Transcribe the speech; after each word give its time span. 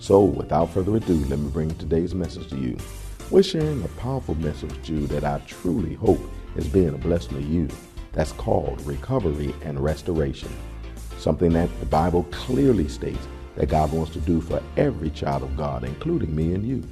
So, 0.00 0.22
without 0.22 0.70
further 0.70 0.96
ado, 0.96 1.16
let 1.24 1.40
me 1.40 1.50
bring 1.50 1.74
today's 1.74 2.14
message 2.14 2.48
to 2.50 2.56
you. 2.56 2.76
We're 3.30 3.42
sharing 3.42 3.82
a 3.82 3.88
powerful 4.00 4.36
message 4.36 4.70
with 4.70 4.88
you 4.88 5.06
that 5.08 5.24
I 5.24 5.40
truly 5.46 5.94
hope 5.94 6.20
is 6.56 6.68
being 6.68 6.90
a 6.90 6.98
blessing 6.98 7.34
to 7.34 7.42
you. 7.42 7.68
That's 8.12 8.32
called 8.32 8.80
recovery 8.86 9.54
and 9.62 9.80
restoration. 9.80 10.50
Something 11.18 11.52
that 11.54 11.68
the 11.80 11.86
Bible 11.86 12.24
clearly 12.30 12.86
states 12.88 13.26
that 13.56 13.70
God 13.70 13.92
wants 13.92 14.12
to 14.12 14.20
do 14.20 14.40
for 14.40 14.62
every 14.76 15.10
child 15.10 15.42
of 15.42 15.56
God, 15.56 15.82
including 15.82 16.34
me 16.34 16.54
and 16.54 16.64
you. 16.64 16.84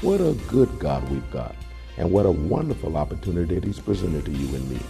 What 0.00 0.20
a 0.20 0.36
good 0.48 0.80
God 0.80 1.08
we've 1.10 1.30
got, 1.30 1.54
and 1.96 2.10
what 2.10 2.26
a 2.26 2.30
wonderful 2.30 2.96
opportunity 2.96 3.54
that 3.54 3.64
He's 3.64 3.78
presented 3.78 4.24
to 4.24 4.32
you 4.32 4.54
and 4.54 4.68
me 4.68 4.80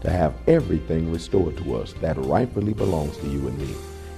to 0.00 0.10
have 0.10 0.34
everything 0.46 1.12
restored 1.12 1.56
to 1.58 1.76
us 1.76 1.92
that 2.00 2.16
rightfully 2.16 2.72
belongs 2.72 3.18
to 3.18 3.26
you 3.28 3.46
and 3.46 3.58
me 3.58 3.74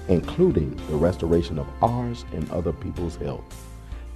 including 0.09 0.75
the 0.89 0.97
restoration 0.97 1.59
of 1.59 1.67
ours 1.83 2.25
and 2.33 2.51
other 2.51 2.73
people's 2.73 3.17
health. 3.17 3.45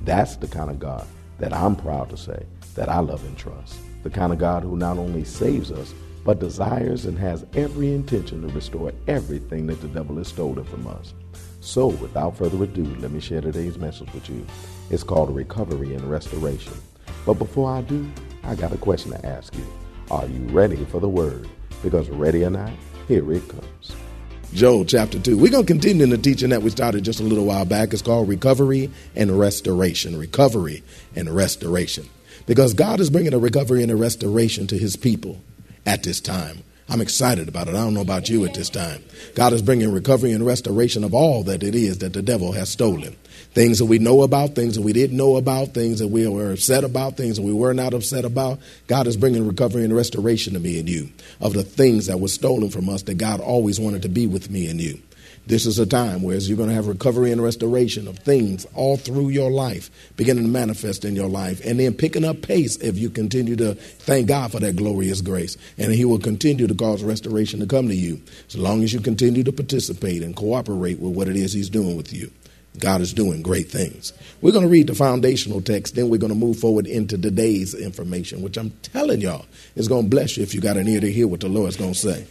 That's 0.02 0.36
the 0.36 0.48
kind 0.48 0.70
of 0.70 0.78
God 0.78 1.06
that 1.38 1.52
I'm 1.52 1.76
proud 1.76 2.10
to 2.10 2.16
say 2.16 2.44
that 2.74 2.88
I 2.88 2.98
love 2.98 3.24
and 3.24 3.36
trust. 3.36 3.78
The 4.02 4.10
kind 4.10 4.32
of 4.32 4.38
God 4.38 4.62
who 4.62 4.76
not 4.76 4.98
only 4.98 5.24
saves 5.24 5.70
us, 5.70 5.94
but 6.24 6.40
desires 6.40 7.06
and 7.06 7.18
has 7.18 7.46
every 7.54 7.94
intention 7.94 8.42
to 8.42 8.48
restore 8.48 8.92
everything 9.06 9.66
that 9.68 9.80
the 9.80 9.88
devil 9.88 10.16
has 10.16 10.28
stolen 10.28 10.64
from 10.64 10.86
us. 10.88 11.14
So, 11.60 11.88
without 11.88 12.36
further 12.36 12.62
ado, 12.62 12.84
let 13.00 13.10
me 13.10 13.20
share 13.20 13.40
today's 13.40 13.78
message 13.78 14.12
with 14.12 14.28
you. 14.28 14.46
It's 14.90 15.02
called 15.02 15.34
Recovery 15.34 15.94
and 15.94 16.10
Restoration. 16.10 16.74
But 17.24 17.34
before 17.34 17.70
I 17.70 17.82
do, 17.82 18.08
I 18.44 18.54
got 18.54 18.72
a 18.72 18.76
question 18.76 19.12
to 19.12 19.26
ask 19.26 19.54
you. 19.56 19.66
Are 20.10 20.26
you 20.26 20.42
ready 20.48 20.84
for 20.84 21.00
the 21.00 21.08
word? 21.08 21.48
Because 21.82 22.08
ready 22.08 22.44
or 22.44 22.50
not, 22.50 22.70
here 23.08 23.32
it 23.32 23.48
comes. 23.48 23.92
Joel 24.52 24.84
chapter 24.84 25.18
2. 25.18 25.36
We're 25.36 25.50
going 25.50 25.66
to 25.66 25.72
continue 25.72 26.04
in 26.04 26.10
the 26.10 26.18
teaching 26.18 26.50
that 26.50 26.62
we 26.62 26.70
started 26.70 27.04
just 27.04 27.20
a 27.20 27.24
little 27.24 27.44
while 27.44 27.64
back. 27.64 27.92
It's 27.92 28.00
called 28.00 28.28
Recovery 28.28 28.90
and 29.14 29.38
Restoration. 29.38 30.18
Recovery 30.18 30.82
and 31.14 31.28
Restoration. 31.28 32.08
Because 32.46 32.72
God 32.72 33.00
is 33.00 33.10
bringing 33.10 33.34
a 33.34 33.38
recovery 33.38 33.82
and 33.82 33.90
a 33.90 33.96
restoration 33.96 34.66
to 34.68 34.78
his 34.78 34.96
people 34.96 35.42
at 35.84 36.04
this 36.04 36.20
time. 36.20 36.62
I'm 36.88 37.00
excited 37.00 37.48
about 37.48 37.66
it. 37.66 37.74
I 37.74 37.78
don't 37.78 37.94
know 37.94 38.00
about 38.00 38.28
you 38.28 38.44
at 38.44 38.54
this 38.54 38.70
time. 38.70 39.02
God 39.34 39.52
is 39.52 39.60
bringing 39.60 39.92
recovery 39.92 40.32
and 40.32 40.46
restoration 40.46 41.02
of 41.02 41.12
all 41.12 41.42
that 41.44 41.64
it 41.64 41.74
is 41.74 41.98
that 41.98 42.12
the 42.12 42.22
devil 42.22 42.52
has 42.52 42.68
stolen. 42.70 43.16
Things 43.56 43.78
that 43.78 43.86
we 43.86 43.98
know 43.98 44.20
about, 44.20 44.54
things 44.54 44.74
that 44.74 44.82
we 44.82 44.92
didn't 44.92 45.16
know 45.16 45.36
about, 45.36 45.68
things 45.68 46.00
that 46.00 46.08
we 46.08 46.28
were 46.28 46.52
upset 46.52 46.84
about, 46.84 47.16
things 47.16 47.36
that 47.36 47.42
we 47.42 47.54
were 47.54 47.72
not 47.72 47.94
upset 47.94 48.26
about. 48.26 48.58
God 48.86 49.06
is 49.06 49.16
bringing 49.16 49.48
recovery 49.48 49.82
and 49.82 49.96
restoration 49.96 50.52
to 50.52 50.60
me 50.60 50.78
and 50.78 50.86
you 50.86 51.08
of 51.40 51.54
the 51.54 51.62
things 51.62 52.04
that 52.08 52.20
were 52.20 52.28
stolen 52.28 52.68
from 52.68 52.90
us 52.90 53.00
that 53.04 53.14
God 53.14 53.40
always 53.40 53.80
wanted 53.80 54.02
to 54.02 54.10
be 54.10 54.26
with 54.26 54.50
me 54.50 54.68
and 54.68 54.78
you. 54.78 55.00
This 55.46 55.64
is 55.64 55.78
a 55.78 55.86
time 55.86 56.20
where 56.20 56.36
you're 56.36 56.58
going 56.58 56.68
to 56.68 56.74
have 56.74 56.86
recovery 56.86 57.32
and 57.32 57.42
restoration 57.42 58.06
of 58.08 58.18
things 58.18 58.66
all 58.74 58.98
through 58.98 59.30
your 59.30 59.50
life, 59.50 59.90
beginning 60.18 60.44
to 60.44 60.50
manifest 60.50 61.06
in 61.06 61.16
your 61.16 61.30
life, 61.30 61.64
and 61.64 61.80
then 61.80 61.94
picking 61.94 62.26
up 62.26 62.42
pace 62.42 62.76
if 62.76 62.98
you 62.98 63.08
continue 63.08 63.56
to 63.56 63.74
thank 63.74 64.28
God 64.28 64.52
for 64.52 64.60
that 64.60 64.76
glorious 64.76 65.22
grace. 65.22 65.56
And 65.78 65.94
He 65.94 66.04
will 66.04 66.18
continue 66.18 66.66
to 66.66 66.74
cause 66.74 67.02
restoration 67.02 67.60
to 67.60 67.66
come 67.66 67.88
to 67.88 67.96
you 67.96 68.20
as 68.48 68.58
long 68.58 68.82
as 68.82 68.92
you 68.92 69.00
continue 69.00 69.44
to 69.44 69.52
participate 69.52 70.22
and 70.22 70.36
cooperate 70.36 70.98
with 70.98 71.16
what 71.16 71.26
it 71.26 71.36
is 71.36 71.54
He's 71.54 71.70
doing 71.70 71.96
with 71.96 72.12
you. 72.12 72.30
God 72.78 73.00
is 73.00 73.12
doing 73.12 73.42
great 73.42 73.70
things. 73.70 74.12
We're 74.40 74.52
going 74.52 74.64
to 74.64 74.70
read 74.70 74.86
the 74.86 74.94
foundational 74.94 75.60
text, 75.60 75.94
then 75.94 76.08
we're 76.08 76.18
going 76.18 76.32
to 76.32 76.38
move 76.38 76.58
forward 76.58 76.86
into 76.86 77.18
today's 77.18 77.74
information, 77.74 78.42
which 78.42 78.56
I'm 78.56 78.70
telling 78.82 79.20
y'all 79.20 79.46
is 79.74 79.88
going 79.88 80.04
to 80.04 80.10
bless 80.10 80.36
you 80.36 80.42
if 80.42 80.54
you 80.54 80.60
got 80.60 80.76
an 80.76 80.88
ear 80.88 81.00
to 81.00 81.12
hear 81.12 81.28
what 81.28 81.40
the 81.40 81.48
Lord's 81.48 81.76
going 81.76 81.92
to 81.92 81.98
say. 81.98 82.26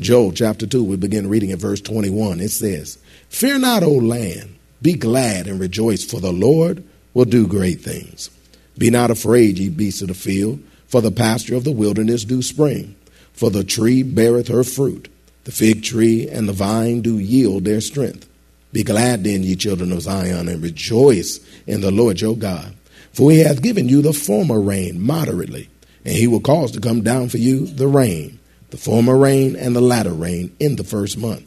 Joel 0.00 0.32
chapter 0.32 0.66
2, 0.66 0.82
we 0.82 0.96
begin 0.96 1.28
reading 1.28 1.52
at 1.52 1.58
verse 1.58 1.80
21. 1.80 2.40
It 2.40 2.48
says, 2.48 2.98
Fear 3.28 3.58
not, 3.58 3.82
O 3.82 3.90
land, 3.92 4.56
be 4.80 4.94
glad 4.94 5.46
and 5.46 5.60
rejoice, 5.60 6.04
for 6.04 6.20
the 6.20 6.32
Lord 6.32 6.82
will 7.14 7.24
do 7.24 7.46
great 7.46 7.80
things. 7.80 8.30
Be 8.78 8.90
not 8.90 9.10
afraid, 9.10 9.58
ye 9.58 9.68
beasts 9.68 10.02
of 10.02 10.08
the 10.08 10.14
field, 10.14 10.62
for 10.86 11.00
the 11.00 11.10
pasture 11.10 11.54
of 11.54 11.64
the 11.64 11.72
wilderness 11.72 12.24
do 12.24 12.42
spring. 12.42 12.96
For 13.32 13.50
the 13.50 13.64
tree 13.64 14.02
beareth 14.02 14.48
her 14.48 14.64
fruit, 14.64 15.08
the 15.44 15.52
fig 15.52 15.82
tree 15.82 16.28
and 16.28 16.48
the 16.48 16.52
vine 16.52 17.00
do 17.00 17.18
yield 17.18 17.64
their 17.64 17.80
strength. 17.80 18.28
Be 18.72 18.82
glad 18.82 19.24
then, 19.24 19.42
ye 19.42 19.54
children 19.56 19.92
of 19.92 20.02
Zion, 20.02 20.48
and 20.48 20.62
rejoice 20.62 21.40
in 21.66 21.80
the 21.80 21.90
Lord 21.90 22.20
your 22.20 22.36
God. 22.36 22.74
For 23.12 23.30
he 23.30 23.40
hath 23.40 23.62
given 23.62 23.88
you 23.88 24.00
the 24.00 24.12
former 24.12 24.60
rain 24.60 25.00
moderately, 25.00 25.68
and 26.04 26.14
he 26.14 26.26
will 26.26 26.40
cause 26.40 26.72
to 26.72 26.80
come 26.80 27.02
down 27.02 27.28
for 27.28 27.38
you 27.38 27.66
the 27.66 27.86
rain 27.86 28.38
the 28.72 28.78
former 28.78 29.18
rain 29.18 29.54
and 29.54 29.76
the 29.76 29.82
latter 29.82 30.14
rain 30.14 30.56
in 30.58 30.76
the 30.76 30.84
first 30.84 31.18
month. 31.18 31.44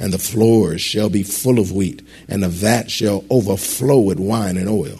And 0.00 0.12
the 0.12 0.18
floors 0.18 0.80
shall 0.80 1.08
be 1.08 1.22
full 1.22 1.60
of 1.60 1.70
wheat, 1.70 2.06
and 2.28 2.42
the 2.42 2.48
vat 2.48 2.90
shall 2.90 3.24
overflow 3.30 4.00
with 4.00 4.18
wine 4.18 4.56
and 4.56 4.68
oil. 4.68 4.98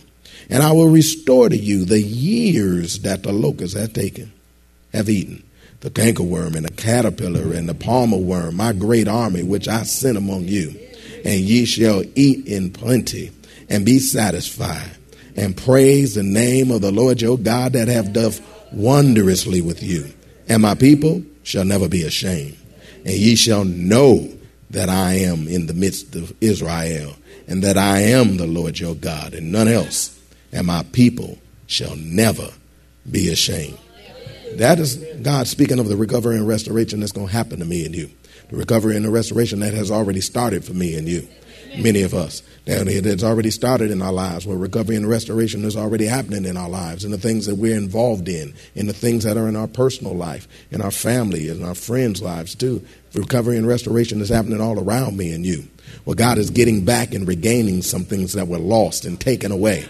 And 0.49 0.63
I 0.63 0.71
will 0.71 0.89
restore 0.89 1.49
to 1.49 1.57
you 1.57 1.85
the 1.85 2.01
years 2.01 3.01
that 3.01 3.25
the 3.25 3.33
locusts 3.33 3.77
have 3.77 3.93
taken, 3.93 4.33
have 4.93 5.11
eaten, 5.11 5.43
the 5.81 5.91
cankerworm 5.91 6.55
and 6.55 6.65
the 6.65 6.73
caterpillar 6.73 7.53
and 7.53 7.69
the 7.69 7.75
palmer 7.75 8.17
worm, 8.17 8.55
my 8.57 8.73
great 8.73 9.09
army 9.09 9.43
which 9.43 9.67
I 9.67 9.83
sent 9.83 10.17
among 10.17 10.45
you. 10.45 10.73
And 11.27 11.41
ye 11.41 11.65
shall 11.65 12.05
eat 12.15 12.47
in 12.47 12.71
plenty 12.71 13.33
and 13.69 13.85
be 13.85 13.99
satisfied, 13.99 14.97
and 15.35 15.57
praise 15.57 16.15
the 16.15 16.23
name 16.23 16.71
of 16.71 16.83
the 16.83 16.93
Lord 16.93 17.21
your 17.21 17.37
God 17.37 17.73
that 17.73 17.89
have 17.89 18.13
done 18.13 18.33
wondrously 18.73 19.61
with 19.61 19.83
you. 19.83 20.09
And 20.49 20.63
my 20.63 20.77
people 20.77 21.25
shall 21.43 21.65
never 21.65 21.89
be 21.89 22.05
ashamed. 22.05 22.57
And 23.05 23.15
ye 23.15 23.35
shall 23.35 23.65
know 23.65 24.33
that 24.71 24.89
I 24.89 25.15
am 25.15 25.49
in 25.49 25.67
the 25.67 25.75
midst 25.75 26.15
of 26.15 26.33
Israel, 26.41 27.17
and 27.49 27.63
that 27.65 27.77
I 27.77 27.99
am 28.03 28.37
the 28.37 28.47
Lord 28.47 28.79
your 28.79 28.95
God, 28.95 29.35
and 29.35 29.51
none 29.51 29.67
else. 29.67 30.17
And 30.53 30.69
my 30.69 30.85
people 30.93 31.39
shall 31.67 31.97
never 31.97 32.51
be 33.11 33.31
ashamed. 33.31 33.79
That 34.55 34.79
is 34.79 34.97
God 35.23 35.49
speaking 35.49 35.81
of 35.81 35.89
the 35.89 35.97
recovery 35.97 36.37
and 36.37 36.47
restoration 36.47 37.01
that's 37.01 37.11
going 37.11 37.27
to 37.27 37.33
happen 37.33 37.59
to 37.59 37.65
me 37.65 37.85
and 37.85 37.97
you. 37.97 38.11
The 38.49 38.57
recovery 38.57 38.97
and 38.97 39.05
the 39.05 39.11
restoration 39.11 39.61
that 39.61 39.75
has 39.75 39.91
already 39.91 40.21
started 40.21 40.65
for 40.65 40.73
me 40.73 40.97
and 40.97 41.09
you, 41.09 41.27
many 41.79 42.03
of 42.03 42.15
us. 42.15 42.43
That 42.67 42.89
it's 42.89 43.25
already 43.25 43.51
started 43.51 43.91
in 43.91 44.03
our 44.03 44.13
lives, 44.13 44.47
where 44.47 44.59
recovery 44.59 44.97
and 44.97 45.09
restoration 45.09 45.65
is 45.65 45.77
already 45.77 46.07
happening 46.07 46.45
in 46.45 46.57
our 46.57 46.69
lives, 46.69 47.05
and 47.05 47.13
the 47.13 47.19
things 47.19 47.47
that 47.47 47.57
we're 47.57 47.77
involved 47.77 48.29
in, 48.29 48.55
in 48.75 48.87
the 48.87 48.93
things 48.93 49.25
that 49.25 49.37
are 49.37 49.49
in 49.49 49.57
our 49.57 49.69
personal 49.69 50.15
life, 50.15 50.49
in 50.71 50.81
our 50.81 50.91
family, 50.91 51.49
in 51.49 51.65
our 51.65 51.75
friends' 51.75 52.23
lives 52.23 52.55
too. 52.55 52.85
Recovery 53.15 53.57
and 53.57 53.67
restoration 53.67 54.21
is 54.21 54.29
happening 54.29 54.61
all 54.61 54.79
around 54.81 55.17
me 55.17 55.33
and 55.33 55.47
you. 55.47 55.65
Well, 56.05 56.15
God 56.15 56.39
is 56.39 56.51
getting 56.51 56.85
back 56.85 57.15
and 57.15 57.27
regaining 57.27 57.83
some 57.83 58.05
things 58.05 58.33
that 58.33 58.49
were 58.49 58.59
lost 58.59 59.05
and 59.05 59.21
taken 59.21 59.53
away. 59.53 59.89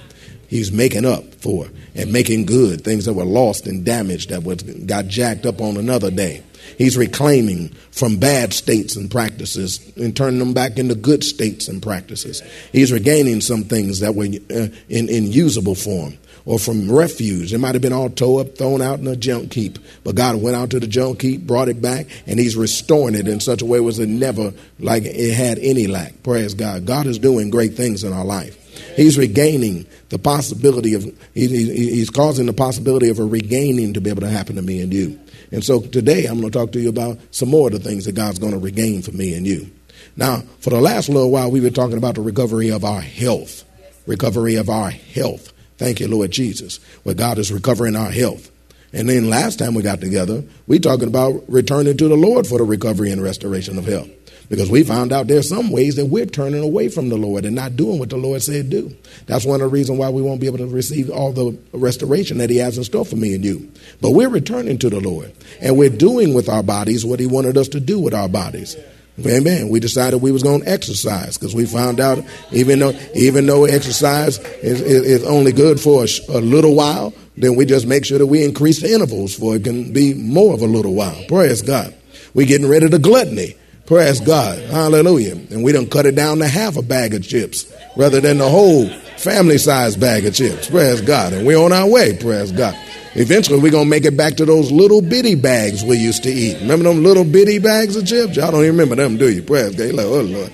He's 0.48 0.70
making 0.70 1.04
up 1.04 1.34
for 1.34 1.68
and 1.94 2.12
making 2.12 2.46
good 2.46 2.84
things 2.84 3.06
that 3.06 3.14
were 3.14 3.24
lost 3.24 3.66
and 3.66 3.84
damaged 3.84 4.30
that 4.30 4.44
was 4.44 4.62
got 4.62 5.08
jacked 5.08 5.44
up 5.44 5.60
on 5.60 5.76
another 5.76 6.10
day. 6.10 6.42
He's 6.76 6.96
reclaiming 6.96 7.70
from 7.90 8.16
bad 8.16 8.52
states 8.52 8.96
and 8.96 9.10
practices 9.10 9.80
and 9.96 10.16
turning 10.16 10.38
them 10.38 10.52
back 10.52 10.78
into 10.78 10.94
good 10.94 11.24
states 11.24 11.68
and 11.68 11.82
practices. 11.82 12.42
He's 12.72 12.92
regaining 12.92 13.40
some 13.40 13.64
things 13.64 14.00
that 14.00 14.14
were 14.14 14.26
uh, 14.26 14.68
in, 14.88 15.08
in 15.08 15.32
usable 15.32 15.74
form 15.74 16.18
or 16.46 16.58
from 16.58 16.90
refuse. 16.90 17.52
It 17.52 17.58
might 17.58 17.74
have 17.74 17.82
been 17.82 17.92
all 17.92 18.08
towed 18.08 18.46
up, 18.46 18.56
thrown 18.56 18.80
out 18.80 19.00
in 19.00 19.06
a 19.08 19.16
junk 19.16 19.52
heap. 19.52 19.78
But 20.04 20.14
God 20.14 20.40
went 20.40 20.56
out 20.56 20.70
to 20.70 20.80
the 20.80 20.86
junk 20.86 21.20
heap, 21.20 21.42
brought 21.42 21.68
it 21.68 21.82
back, 21.82 22.06
and 22.26 22.38
He's 22.38 22.56
restoring 22.56 23.14
it 23.14 23.28
in 23.28 23.40
such 23.40 23.62
a 23.62 23.66
way 23.66 23.80
was 23.80 23.98
it 23.98 24.08
never 24.08 24.54
like 24.78 25.04
it 25.04 25.34
had 25.34 25.58
any 25.58 25.86
lack. 25.86 26.22
Praise 26.22 26.54
God. 26.54 26.86
God 26.86 27.06
is 27.06 27.18
doing 27.18 27.50
great 27.50 27.74
things 27.74 28.04
in 28.04 28.12
our 28.12 28.24
life. 28.24 28.62
He's 28.96 29.18
regaining 29.18 29.86
the 30.08 30.18
possibility 30.18 30.94
of, 30.94 31.04
he, 31.34 31.46
he, 31.46 31.90
he's 31.90 32.08
causing 32.08 32.46
the 32.46 32.54
possibility 32.54 33.10
of 33.10 33.18
a 33.18 33.24
regaining 33.24 33.92
to 33.92 34.00
be 34.00 34.08
able 34.08 34.22
to 34.22 34.30
happen 34.30 34.56
to 34.56 34.62
me 34.62 34.80
and 34.80 34.92
you. 34.92 35.20
And 35.52 35.62
so 35.62 35.82
today 35.82 36.24
I'm 36.24 36.40
going 36.40 36.50
to 36.50 36.58
talk 36.58 36.72
to 36.72 36.80
you 36.80 36.88
about 36.88 37.18
some 37.30 37.50
more 37.50 37.68
of 37.68 37.74
the 37.74 37.78
things 37.78 38.06
that 38.06 38.14
God's 38.14 38.38
going 38.38 38.52
to 38.52 38.58
regain 38.58 39.02
for 39.02 39.12
me 39.12 39.34
and 39.34 39.46
you. 39.46 39.70
Now, 40.16 40.42
for 40.60 40.70
the 40.70 40.80
last 40.80 41.10
little 41.10 41.30
while, 41.30 41.50
we've 41.50 41.62
been 41.62 41.74
talking 41.74 41.98
about 41.98 42.14
the 42.14 42.22
recovery 42.22 42.70
of 42.70 42.84
our 42.84 43.02
health. 43.02 43.64
Recovery 44.06 44.54
of 44.54 44.70
our 44.70 44.90
health. 44.90 45.52
Thank 45.76 46.00
you, 46.00 46.08
Lord 46.08 46.30
Jesus, 46.30 46.80
where 47.02 47.14
God 47.14 47.38
is 47.38 47.52
recovering 47.52 47.96
our 47.96 48.10
health. 48.10 48.50
And 48.94 49.10
then 49.10 49.28
last 49.28 49.58
time 49.58 49.74
we 49.74 49.82
got 49.82 50.00
together, 50.00 50.42
we 50.66 50.78
talking 50.78 51.08
about 51.08 51.42
returning 51.48 51.98
to 51.98 52.08
the 52.08 52.16
Lord 52.16 52.46
for 52.46 52.56
the 52.56 52.64
recovery 52.64 53.10
and 53.10 53.22
restoration 53.22 53.76
of 53.76 53.84
health. 53.84 54.08
Because 54.48 54.70
we 54.70 54.84
found 54.84 55.12
out 55.12 55.26
there's 55.26 55.48
some 55.48 55.70
ways 55.70 55.96
that 55.96 56.06
we're 56.06 56.26
turning 56.26 56.62
away 56.62 56.88
from 56.88 57.08
the 57.08 57.16
Lord 57.16 57.44
and 57.44 57.56
not 57.56 57.76
doing 57.76 57.98
what 57.98 58.10
the 58.10 58.16
Lord 58.16 58.42
said 58.42 58.70
do. 58.70 58.94
That's 59.26 59.44
one 59.44 59.60
of 59.60 59.70
the 59.70 59.74
reasons 59.74 59.98
why 59.98 60.08
we 60.10 60.22
won't 60.22 60.40
be 60.40 60.46
able 60.46 60.58
to 60.58 60.66
receive 60.66 61.10
all 61.10 61.32
the 61.32 61.58
restoration 61.72 62.38
that 62.38 62.50
He 62.50 62.56
has 62.58 62.78
in 62.78 62.84
store 62.84 63.04
for 63.04 63.16
me 63.16 63.34
and 63.34 63.44
you. 63.44 63.70
But 64.00 64.10
we're 64.10 64.28
returning 64.28 64.78
to 64.78 64.90
the 64.90 65.00
Lord. 65.00 65.32
And 65.60 65.76
we're 65.76 65.90
doing 65.90 66.34
with 66.34 66.48
our 66.48 66.62
bodies 66.62 67.04
what 67.04 67.20
He 67.20 67.26
wanted 67.26 67.56
us 67.56 67.68
to 67.68 67.80
do 67.80 67.98
with 67.98 68.14
our 68.14 68.28
bodies. 68.28 68.76
Amen. 69.24 69.70
We 69.70 69.80
decided 69.80 70.20
we 70.20 70.30
was 70.30 70.42
going 70.42 70.60
to 70.62 70.68
exercise 70.68 71.38
because 71.38 71.54
we 71.54 71.64
found 71.64 72.00
out 72.00 72.22
even 72.52 72.80
though 72.80 72.92
even 73.14 73.46
though 73.46 73.64
exercise 73.64 74.38
is, 74.38 74.82
is, 74.82 75.22
is 75.22 75.24
only 75.24 75.52
good 75.52 75.80
for 75.80 76.04
a, 76.04 76.08
a, 76.28 76.40
little 76.40 76.74
while, 76.74 77.14
then 77.34 77.56
we 77.56 77.64
just 77.64 77.86
make 77.86 78.04
sure 78.04 78.18
that 78.18 78.26
we 78.26 78.44
increase 78.44 78.82
the 78.82 78.92
intervals 78.92 79.34
for 79.34 79.56
it 79.56 79.64
can 79.64 79.90
be 79.90 80.12
more 80.12 80.52
of 80.52 80.60
a 80.60 80.66
little 80.66 80.92
while. 80.92 81.16
Praise 81.28 81.62
God. 81.62 81.94
We're 82.34 82.46
getting 82.46 82.68
rid 82.68 82.82
of 82.82 82.90
the 82.90 82.98
gluttony. 82.98 83.56
Praise 83.86 84.20
God. 84.20 84.58
Hallelujah. 84.58 85.32
And 85.32 85.62
we 85.62 85.70
don't 85.72 85.90
cut 85.90 86.06
it 86.06 86.16
down 86.16 86.38
to 86.38 86.48
half 86.48 86.76
a 86.76 86.82
bag 86.82 87.14
of 87.14 87.22
chips 87.22 87.72
rather 87.96 88.20
than 88.20 88.38
the 88.38 88.48
whole 88.48 88.88
family 89.16 89.58
size 89.58 89.96
bag 89.96 90.26
of 90.26 90.34
chips. 90.34 90.68
Praise 90.68 91.00
God. 91.00 91.32
And 91.32 91.46
we're 91.46 91.58
on 91.58 91.72
our 91.72 91.88
way. 91.88 92.16
Praise 92.16 92.50
God. 92.50 92.76
Eventually, 93.14 93.60
we're 93.60 93.70
going 93.70 93.84
to 93.84 93.90
make 93.90 94.04
it 94.04 94.16
back 94.16 94.34
to 94.34 94.44
those 94.44 94.70
little 94.70 95.00
bitty 95.00 95.36
bags 95.36 95.84
we 95.84 95.96
used 95.96 96.24
to 96.24 96.30
eat. 96.30 96.60
Remember 96.60 96.84
them 96.84 97.02
little 97.02 97.24
bitty 97.24 97.60
bags 97.60 97.96
of 97.96 98.06
chips? 98.06 98.36
Y'all 98.36 98.50
don't 98.50 98.62
even 98.62 98.76
remember 98.76 98.96
them, 98.96 99.16
do 99.16 99.30
you? 99.30 99.42
Praise 99.42 99.74
God. 99.74 99.94
Like, 99.94 100.06
oh, 100.06 100.20
Lord. 100.20 100.52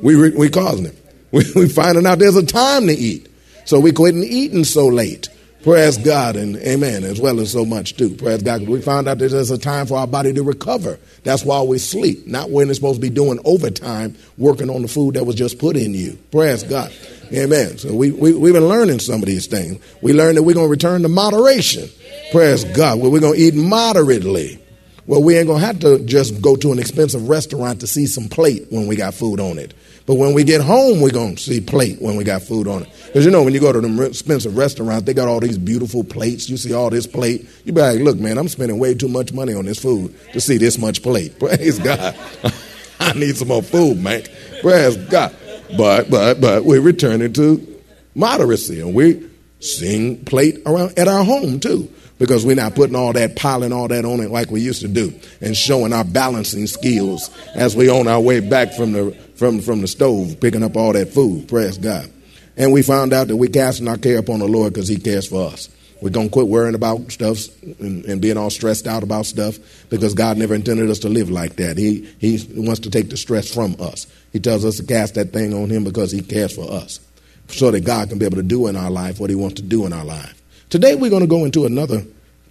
We, 0.00 0.30
we 0.30 0.48
causing 0.48 0.86
it. 0.86 0.98
We, 1.32 1.44
we 1.56 1.66
finding 1.66 2.04
out 2.04 2.18
there's 2.18 2.36
a 2.36 2.44
time 2.44 2.88
to 2.88 2.92
eat. 2.92 3.26
So 3.64 3.80
we 3.80 3.92
quitting 3.92 4.22
eating 4.22 4.64
so 4.64 4.86
late. 4.86 5.30
Praise 5.62 5.96
God 5.96 6.34
and 6.34 6.56
amen, 6.56 7.04
as 7.04 7.20
well 7.20 7.38
as 7.38 7.52
so 7.52 7.64
much 7.64 7.96
too. 7.96 8.14
Praise 8.16 8.42
God. 8.42 8.66
We 8.66 8.80
found 8.80 9.08
out 9.08 9.18
that 9.18 9.28
there's 9.30 9.50
a 9.50 9.58
time 9.58 9.86
for 9.86 9.96
our 9.96 10.08
body 10.08 10.32
to 10.32 10.42
recover. 10.42 10.98
That's 11.22 11.44
why 11.44 11.62
we 11.62 11.78
sleep, 11.78 12.26
not 12.26 12.50
when 12.50 12.68
it's 12.68 12.78
supposed 12.78 12.96
to 12.96 13.00
be 13.00 13.10
doing 13.10 13.38
overtime, 13.44 14.16
working 14.38 14.68
on 14.68 14.82
the 14.82 14.88
food 14.88 15.14
that 15.14 15.24
was 15.24 15.36
just 15.36 15.60
put 15.60 15.76
in 15.76 15.94
you. 15.94 16.18
Praise 16.32 16.64
God. 16.64 16.92
Amen. 17.32 17.78
So 17.78 17.94
we, 17.94 18.10
we, 18.10 18.34
we've 18.34 18.52
been 18.52 18.68
learning 18.68 18.98
some 18.98 19.20
of 19.20 19.26
these 19.26 19.46
things. 19.46 19.82
We 20.02 20.12
learned 20.12 20.36
that 20.36 20.42
we're 20.42 20.54
going 20.54 20.66
to 20.66 20.70
return 20.70 21.02
to 21.02 21.08
moderation. 21.08 21.88
Praise 22.32 22.64
God. 22.64 22.98
We're 22.98 23.20
going 23.20 23.34
to 23.34 23.40
eat 23.40 23.54
moderately. 23.54 24.61
Well, 25.06 25.22
we 25.22 25.36
ain't 25.36 25.48
going 25.48 25.60
to 25.60 25.66
have 25.66 25.80
to 25.80 25.98
just 26.04 26.40
go 26.40 26.54
to 26.54 26.70
an 26.70 26.78
expensive 26.78 27.28
restaurant 27.28 27.80
to 27.80 27.88
see 27.88 28.06
some 28.06 28.28
plate 28.28 28.66
when 28.70 28.86
we 28.86 28.94
got 28.94 29.14
food 29.14 29.40
on 29.40 29.58
it. 29.58 29.74
But 30.06 30.14
when 30.14 30.32
we 30.32 30.44
get 30.44 30.60
home, 30.60 31.00
we're 31.00 31.10
going 31.10 31.34
to 31.36 31.42
see 31.42 31.60
plate 31.60 32.00
when 32.00 32.16
we 32.16 32.22
got 32.22 32.42
food 32.42 32.68
on 32.68 32.82
it. 32.82 32.88
Because 33.06 33.24
you 33.24 33.30
know, 33.32 33.42
when 33.42 33.52
you 33.52 33.60
go 33.60 33.72
to 33.72 33.80
them 33.80 34.00
expensive 34.00 34.56
restaurants, 34.56 35.04
they 35.04 35.14
got 35.14 35.26
all 35.26 35.40
these 35.40 35.58
beautiful 35.58 36.04
plates. 36.04 36.48
You 36.48 36.56
see 36.56 36.72
all 36.72 36.88
this 36.88 37.06
plate. 37.06 37.48
You 37.64 37.72
be 37.72 37.80
like, 37.80 37.98
look, 38.00 38.18
man, 38.18 38.38
I'm 38.38 38.48
spending 38.48 38.78
way 38.78 38.94
too 38.94 39.08
much 39.08 39.32
money 39.32 39.54
on 39.54 39.64
this 39.64 39.80
food 39.80 40.14
to 40.32 40.40
see 40.40 40.56
this 40.56 40.78
much 40.78 41.02
plate. 41.02 41.36
Praise 41.38 41.80
God. 41.80 42.16
I 43.00 43.12
need 43.14 43.36
some 43.36 43.48
more 43.48 43.62
food, 43.62 43.98
man. 43.98 44.22
Praise 44.60 44.96
God. 44.96 45.34
But, 45.76 46.10
but, 46.10 46.40
but 46.40 46.64
we're 46.64 46.80
returning 46.80 47.32
to 47.34 47.82
moderacy 48.16 48.80
and 48.80 48.94
we 48.94 49.28
seeing 49.58 50.24
plate 50.24 50.58
around 50.66 50.96
at 50.98 51.08
our 51.08 51.24
home 51.24 51.58
too 51.58 51.92
because 52.22 52.46
we're 52.46 52.54
not 52.54 52.76
putting 52.76 52.94
all 52.94 53.12
that 53.12 53.34
piling 53.34 53.72
all 53.72 53.88
that 53.88 54.04
on 54.04 54.20
it 54.20 54.30
like 54.30 54.48
we 54.48 54.60
used 54.60 54.80
to 54.80 54.86
do 54.86 55.12
and 55.40 55.56
showing 55.56 55.92
our 55.92 56.04
balancing 56.04 56.68
skills 56.68 57.36
as 57.56 57.74
we 57.74 57.90
on 57.90 58.06
our 58.06 58.20
way 58.20 58.38
back 58.38 58.72
from 58.74 58.92
the 58.92 59.10
from 59.34 59.60
from 59.60 59.80
the 59.80 59.88
stove 59.88 60.38
picking 60.40 60.62
up 60.62 60.76
all 60.76 60.92
that 60.92 61.08
food 61.08 61.48
praise 61.48 61.78
god 61.78 62.08
and 62.56 62.72
we 62.72 62.80
found 62.80 63.12
out 63.12 63.26
that 63.26 63.36
we're 63.36 63.50
casting 63.50 63.88
our 63.88 63.98
care 63.98 64.20
upon 64.20 64.38
the 64.38 64.46
lord 64.46 64.72
because 64.72 64.86
he 64.86 64.94
cares 64.94 65.26
for 65.26 65.48
us 65.48 65.68
we're 66.00 66.10
going 66.10 66.28
to 66.28 66.32
quit 66.32 66.46
worrying 66.46 66.76
about 66.76 67.10
stuff 67.10 67.38
and, 67.80 68.04
and, 68.04 68.20
being 68.20 68.36
all 68.36 68.50
stressed 68.50 68.88
out 68.88 69.04
about 69.04 69.24
stuff 69.24 69.56
because 69.88 70.14
God 70.14 70.36
never 70.36 70.52
intended 70.52 70.90
us 70.90 70.98
to 71.00 71.08
live 71.08 71.30
like 71.30 71.56
that. 71.56 71.78
He, 71.78 72.08
he 72.18 72.44
wants 72.56 72.80
to 72.80 72.90
take 72.90 73.08
the 73.08 73.16
stress 73.16 73.52
from 73.54 73.76
us. 73.78 74.08
He 74.32 74.40
tells 74.40 74.64
us 74.64 74.78
to 74.78 74.84
cast 74.84 75.14
that 75.14 75.32
thing 75.32 75.54
on 75.54 75.70
Him 75.70 75.84
because 75.84 76.10
He 76.10 76.20
cares 76.20 76.56
for 76.56 76.68
us 76.72 76.98
so 77.46 77.70
that 77.70 77.84
God 77.84 78.08
can 78.08 78.18
be 78.18 78.24
able 78.24 78.38
to 78.38 78.42
do 78.42 78.66
in 78.66 78.74
our 78.74 78.90
life 78.90 79.20
what 79.20 79.30
He 79.30 79.36
wants 79.36 79.60
to 79.60 79.62
do 79.62 79.86
in 79.86 79.92
our 79.92 80.04
life. 80.04 80.42
Today, 80.70 80.94
we're 80.94 81.10
going 81.10 81.22
to 81.22 81.28
go 81.28 81.44
into 81.44 81.66
another 81.66 82.02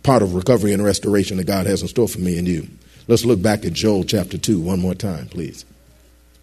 part 0.03 0.21
of 0.21 0.36
recovery 0.36 0.74
and 0.74 0.83
restoration 0.83 1.38
that 1.38 1.48
God 1.48 1.68
has 1.68 1.81
in 1.81 1.88
store 1.88 2.07
for 2.07 2.19
me 2.19 2.38
and 2.38 2.48
you. 2.48 2.68
Let's 3.07 3.25
look 3.25 3.42
back 3.42 3.65
at 3.65 3.74
Joel 3.74 4.03
chapter 4.03 4.38
2 4.38 4.59
one 4.59 4.80
more 4.80 4.95
time, 4.95 5.27
please. 5.27 5.65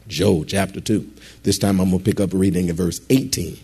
Joel 0.06 0.44
chapter 0.44 0.80
2. 0.80 1.08
This 1.42 1.58
time 1.58 1.80
I'm 1.80 1.90
going 1.90 2.02
to 2.02 2.04
pick 2.04 2.20
up 2.20 2.30
reading 2.32 2.68
at 2.68 2.76
verse 2.76 3.00
18. 3.10 3.58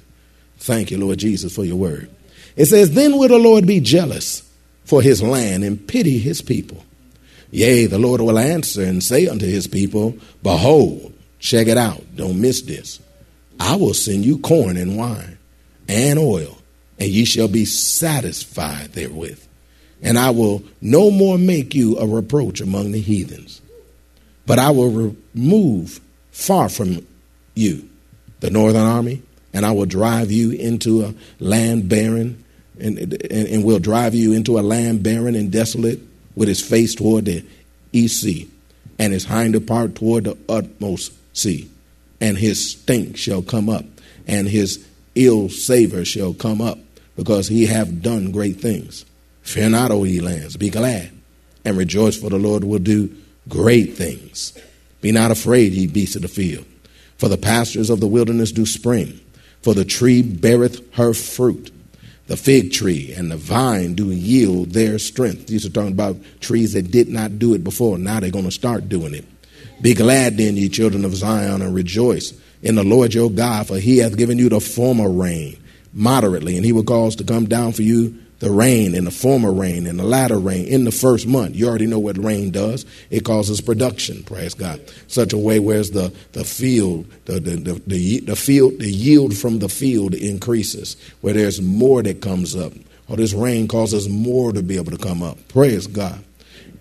Thank 0.59 0.91
you, 0.91 0.99
Lord 0.99 1.19
Jesus, 1.19 1.55
for 1.55 1.65
your 1.65 1.77
word. 1.77 2.11
It 2.57 2.67
says, 2.67 2.95
Then 2.95 3.19
will 3.19 3.29
the 3.29 3.39
Lord 3.39 3.67
be 3.67 3.81
jealous 3.81 4.49
for 4.85 5.03
his 5.03 5.23
land 5.23 5.65
and 5.65 5.87
pity 5.87 6.19
his 6.19 6.43
people. 6.43 6.85
Yea, 7.51 7.87
the 7.87 7.99
Lord 7.99 8.21
will 8.21 8.39
answer 8.39 8.83
and 8.83 9.03
say 9.03 9.27
unto 9.27 9.47
his 9.47 9.67
people, 9.67 10.17
Behold, 10.43 11.13
check 11.39 11.67
it 11.67 11.79
out, 11.79 12.03
don't 12.17 12.41
miss 12.41 12.63
this. 12.63 13.01
I 13.59 13.77
will 13.77 13.95
send 13.95 14.25
you 14.25 14.39
corn 14.39 14.77
and 14.77 14.97
wine 14.97 15.39
and 15.89 16.19
oil, 16.19 16.59
and 16.99 17.09
ye 17.09 17.25
shall 17.25 17.49
be 17.49 17.65
satisfied 17.65 18.93
therewith. 18.93 19.41
And 20.05 20.19
I 20.19 20.31
will 20.31 20.63
no 20.81 21.11
more 21.11 21.39
make 21.39 21.75
you 21.75 21.99
a 21.99 22.07
reproach 22.07 22.61
among 22.61 22.93
the 22.93 23.01
heathens, 23.01 23.61
but 24.47 24.59
I 24.59 24.71
will 24.71 25.15
remove 25.35 26.01
far 26.31 26.69
from 26.69 27.07
you 27.55 27.89
the 28.41 28.51
northern 28.51 28.83
army, 28.83 29.23
and 29.55 29.65
I 29.65 29.73
will 29.73 29.87
drive 29.87 30.31
you 30.31 30.51
into 30.51 31.05
a 31.05 31.15
land 31.41 31.89
barren 31.89 32.45
and, 32.79 32.99
and, 32.99 33.15
and 33.49 33.65
will 33.65 33.79
drive 33.79 34.15
you 34.15 34.33
into 34.33 34.59
a 34.59 34.61
land 34.61 35.03
barren 35.03 35.35
and 35.35 35.51
desolate 35.51 36.01
with 36.35 36.49
his 36.49 36.61
face 36.61 36.95
toward 36.95 37.25
the 37.25 37.45
east 37.93 38.21
sea 38.21 38.51
and 38.99 39.13
his 39.13 39.25
hinder 39.25 39.61
part 39.61 39.95
toward 39.95 40.25
the 40.25 40.37
utmost 40.49 41.13
sea. 41.37 41.71
And 42.21 42.39
his 42.39 42.73
stink 42.73 43.17
shall 43.17 43.43
come 43.43 43.69
up, 43.69 43.85
and 44.27 44.49
his 44.49 44.87
ill 45.15 45.49
savor 45.49 46.05
shall 46.05 46.33
come 46.33 46.61
up, 46.61 46.79
because 47.17 47.49
he 47.49 47.67
have 47.67 48.03
done 48.03 48.31
great 48.31 48.61
things. 48.61 49.05
Fear 49.45 49.71
not, 49.71 49.91
O 49.91 50.05
ye 50.05 50.21
lands, 50.21 50.57
be 50.57 50.69
glad, 50.69 51.11
and 51.65 51.79
rejoice, 51.79 52.17
for 52.17 52.29
the 52.29 52.39
Lord 52.39 52.65
will 52.65 52.81
do 52.81 53.15
great 53.49 53.95
things. 53.95 54.59
Be 55.01 55.13
not 55.13 55.31
afraid, 55.31 55.73
ye 55.73 55.87
beasts 55.87 56.17
of 56.17 56.23
the 56.23 56.29
field, 56.29 56.67
for 57.17 57.29
the 57.29 57.39
pastures 57.39 57.89
of 57.89 58.01
the 58.01 58.07
wilderness 58.09 58.51
do 58.53 58.67
spring, 58.67 59.21
for 59.63 59.75
the 59.75 59.85
tree 59.85 60.23
beareth 60.23 60.83
her 60.97 61.15
fruit 61.15 61.71
the 62.27 62.37
fig 62.37 62.73
tree 62.73 63.13
and 63.15 63.31
the 63.31 63.37
vine 63.37 63.95
do 63.95 64.11
yield 64.11 64.71
their 64.71 64.99
strength. 64.99 65.47
These 65.47 65.67
are 65.67 65.71
talking 65.71 65.93
about 65.93 66.17
trees 66.41 66.73
that 66.73 66.91
did 66.91 67.09
not 67.09 67.39
do 67.39 67.55
it 67.55 67.63
before. 67.63 67.99
Now 67.99 68.21
they're 68.21 68.31
going 68.31 68.47
to 68.47 68.51
start 68.51 68.89
doing 68.89 69.15
it. 69.15 69.27
Be 69.83 69.93
glad 69.93 70.39
then, 70.39 70.57
ye 70.57 70.69
children 70.69 71.05
of 71.05 71.15
Zion, 71.15 71.61
and 71.61 71.75
rejoice 71.75 72.33
in 72.63 72.77
the 72.77 72.85
Lord 72.85 73.13
your 73.13 73.31
God, 73.31 73.67
for 73.67 73.79
he 73.79 73.99
hath 73.99 74.17
given 74.17 74.39
you 74.39 74.49
the 74.49 74.61
former 74.61 75.11
rain 75.11 75.59
moderately, 75.93 76.57
and 76.57 76.65
he 76.65 76.73
will 76.73 76.85
cause 76.85 77.17
to 77.17 77.25
come 77.25 77.47
down 77.47 77.73
for 77.73 77.83
you 77.83 78.19
the 78.45 78.51
rain 78.51 78.95
and 78.95 79.07
the 79.07 79.11
former 79.11 79.51
rain 79.51 79.87
and 79.87 79.99
the 79.99 80.05
latter 80.05 80.39
rain 80.39 80.67
in 80.67 80.85
the 80.85 80.91
first 80.91 81.27
month. 81.27 81.57
You 81.57 81.67
already 81.67 81.87
know 81.87 81.99
what 81.99 82.23
rain 82.23 82.51
does. 82.51 82.85
It 83.09 83.25
causes 83.25 83.63
production, 83.63 84.23
praise 84.23 84.53
God. 84.53 84.83
Such 85.07 85.33
a 85.33 85.39
way 85.39 85.59
whereas 85.59 85.93
the, 85.93 86.13
the 86.33 86.45
field, 86.45 87.11
the, 87.25 87.41
the, 87.41 87.57
the, 87.57 87.83
the, 87.87 88.21
the 88.21 88.37
field, 88.37 88.81
the 88.81 88.91
yield 88.91 89.35
from 89.35 89.61
the 89.61 89.71
field 89.71 90.13
increases, 90.13 90.99
where 91.23 91.33
there's 91.33 91.63
more 91.63 92.03
that 92.03 92.21
comes 92.21 92.55
up. 92.55 92.75
Or 93.09 93.17
this 93.17 93.33
rain 93.33 93.67
causes 93.67 94.11
more 94.11 94.53
to 94.53 94.63
be 94.63 94.77
able 94.77 94.93
to 94.93 94.99
come 94.99 95.23
up. 95.23 95.39
Praise 95.49 95.87
God. 95.87 96.23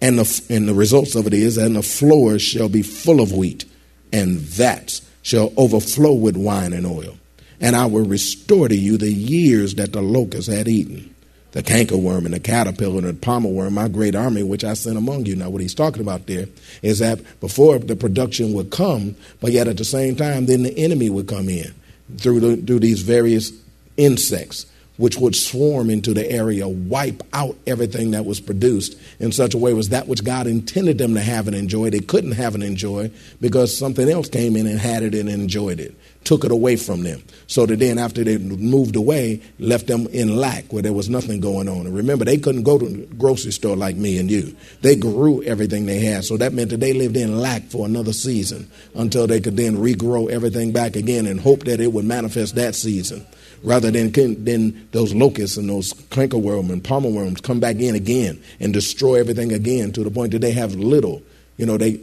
And 0.01 0.19
the, 0.19 0.45
and 0.49 0.67
the 0.67 0.73
results 0.73 1.15
of 1.15 1.27
it 1.27 1.33
is, 1.33 1.55
and 1.55 1.77
the 1.77 1.81
floors 1.81 2.41
shall 2.41 2.67
be 2.67 2.81
full 2.81 3.21
of 3.21 3.31
wheat, 3.31 3.63
and 4.11 4.37
vats 4.37 5.01
shall 5.21 5.53
overflow 5.55 6.11
with 6.11 6.35
wine 6.35 6.73
and 6.73 6.85
oil. 6.85 7.17
And 7.61 7.73
I 7.77 7.85
will 7.85 8.03
restore 8.03 8.67
to 8.67 8.75
you 8.75 8.97
the 8.97 9.13
years 9.13 9.75
that 9.75 9.93
the 9.93 10.01
locust 10.01 10.49
had 10.49 10.67
eaten 10.67 11.12
the 11.53 11.63
cankerworm 11.63 12.25
and 12.25 12.33
the 12.33 12.39
caterpillar 12.39 12.97
and 12.97 13.07
the 13.07 13.13
palmer 13.13 13.49
worm, 13.49 13.75
my 13.75 13.87
great 13.87 14.15
army 14.15 14.43
which 14.43 14.63
I 14.63 14.73
sent 14.73 14.97
among 14.97 15.25
you. 15.25 15.35
Now, 15.35 15.49
what 15.49 15.61
he's 15.61 15.75
talking 15.75 16.01
about 16.01 16.27
there 16.27 16.47
is 16.81 16.99
that 16.99 17.19
before 17.39 17.79
the 17.79 17.95
production 17.95 18.53
would 18.53 18.71
come, 18.71 19.15
but 19.39 19.51
yet 19.51 19.67
at 19.67 19.77
the 19.77 19.85
same 19.85 20.15
time, 20.15 20.47
then 20.47 20.63
the 20.63 20.77
enemy 20.77 21.09
would 21.09 21.27
come 21.27 21.47
in 21.49 21.73
through, 22.17 22.39
the, 22.39 22.57
through 22.57 22.79
these 22.79 23.03
various 23.03 23.51
insects 23.97 24.65
which 24.97 25.17
would 25.17 25.35
swarm 25.35 25.89
into 25.89 26.13
the 26.13 26.29
area, 26.29 26.67
wipe 26.67 27.23
out 27.33 27.57
everything 27.65 28.11
that 28.11 28.25
was 28.25 28.39
produced 28.39 28.95
in 29.19 29.31
such 29.31 29.53
a 29.53 29.57
way 29.57 29.73
was 29.73 29.89
that 29.89 30.07
which 30.07 30.23
God 30.23 30.45
intended 30.45 30.97
them 30.97 31.15
to 31.15 31.21
have 31.21 31.47
and 31.47 31.55
enjoy. 31.55 31.89
They 31.89 31.99
couldn't 31.99 32.33
have 32.33 32.53
and 32.53 32.63
enjoy 32.63 33.09
because 33.41 33.75
something 33.75 34.07
else 34.07 34.29
came 34.29 34.55
in 34.55 34.67
and 34.67 34.79
had 34.79 35.01
it 35.01 35.15
and 35.15 35.29
enjoyed 35.29 35.79
it, 35.79 35.95
took 36.23 36.43
it 36.43 36.51
away 36.51 36.75
from 36.75 37.01
them. 37.01 37.23
So 37.47 37.65
that 37.65 37.79
then 37.79 37.97
after 37.97 38.23
they 38.23 38.37
moved 38.37 38.95
away, 38.95 39.41
left 39.57 39.87
them 39.87 40.05
in 40.07 40.35
lack 40.37 40.71
where 40.71 40.83
there 40.83 40.93
was 40.93 41.09
nothing 41.09 41.39
going 41.39 41.67
on. 41.67 41.87
And 41.87 41.95
remember, 41.95 42.23
they 42.23 42.37
couldn't 42.37 42.63
go 42.63 42.77
to 42.77 42.85
the 42.85 43.15
grocery 43.15 43.51
store 43.51 43.75
like 43.75 43.95
me 43.95 44.19
and 44.19 44.29
you. 44.29 44.55
They 44.81 44.95
grew 44.95 45.41
everything 45.43 45.87
they 45.87 46.01
had. 46.01 46.23
So 46.23 46.37
that 46.37 46.53
meant 46.53 46.69
that 46.69 46.79
they 46.79 46.93
lived 46.93 47.17
in 47.17 47.39
lack 47.39 47.63
for 47.63 47.87
another 47.87 48.13
season 48.13 48.69
until 48.93 49.25
they 49.25 49.41
could 49.41 49.57
then 49.57 49.77
regrow 49.77 50.29
everything 50.29 50.71
back 50.71 50.95
again 50.95 51.25
and 51.25 51.39
hope 51.39 51.63
that 51.63 51.79
it 51.79 51.91
would 51.91 52.05
manifest 52.05 52.55
that 52.55 52.75
season 52.75 53.25
rather 53.63 53.89
than, 53.89 54.11
than 54.43 54.87
those 54.91 55.13
locusts 55.13 55.57
and 55.57 55.69
those 55.69 55.93
cankerworm 55.93 56.69
and 56.69 56.83
palmer 56.83 57.09
worms 57.09 57.41
come 57.41 57.59
back 57.59 57.77
in 57.77 57.95
again 57.95 58.41
and 58.59 58.73
destroy 58.73 59.15
everything 59.15 59.53
again 59.53 59.91
to 59.93 60.03
the 60.03 60.11
point 60.11 60.33
that 60.33 60.39
they 60.39 60.51
have 60.51 60.75
little. 60.75 61.21
You 61.57 61.65
know, 61.65 61.77
they 61.77 62.01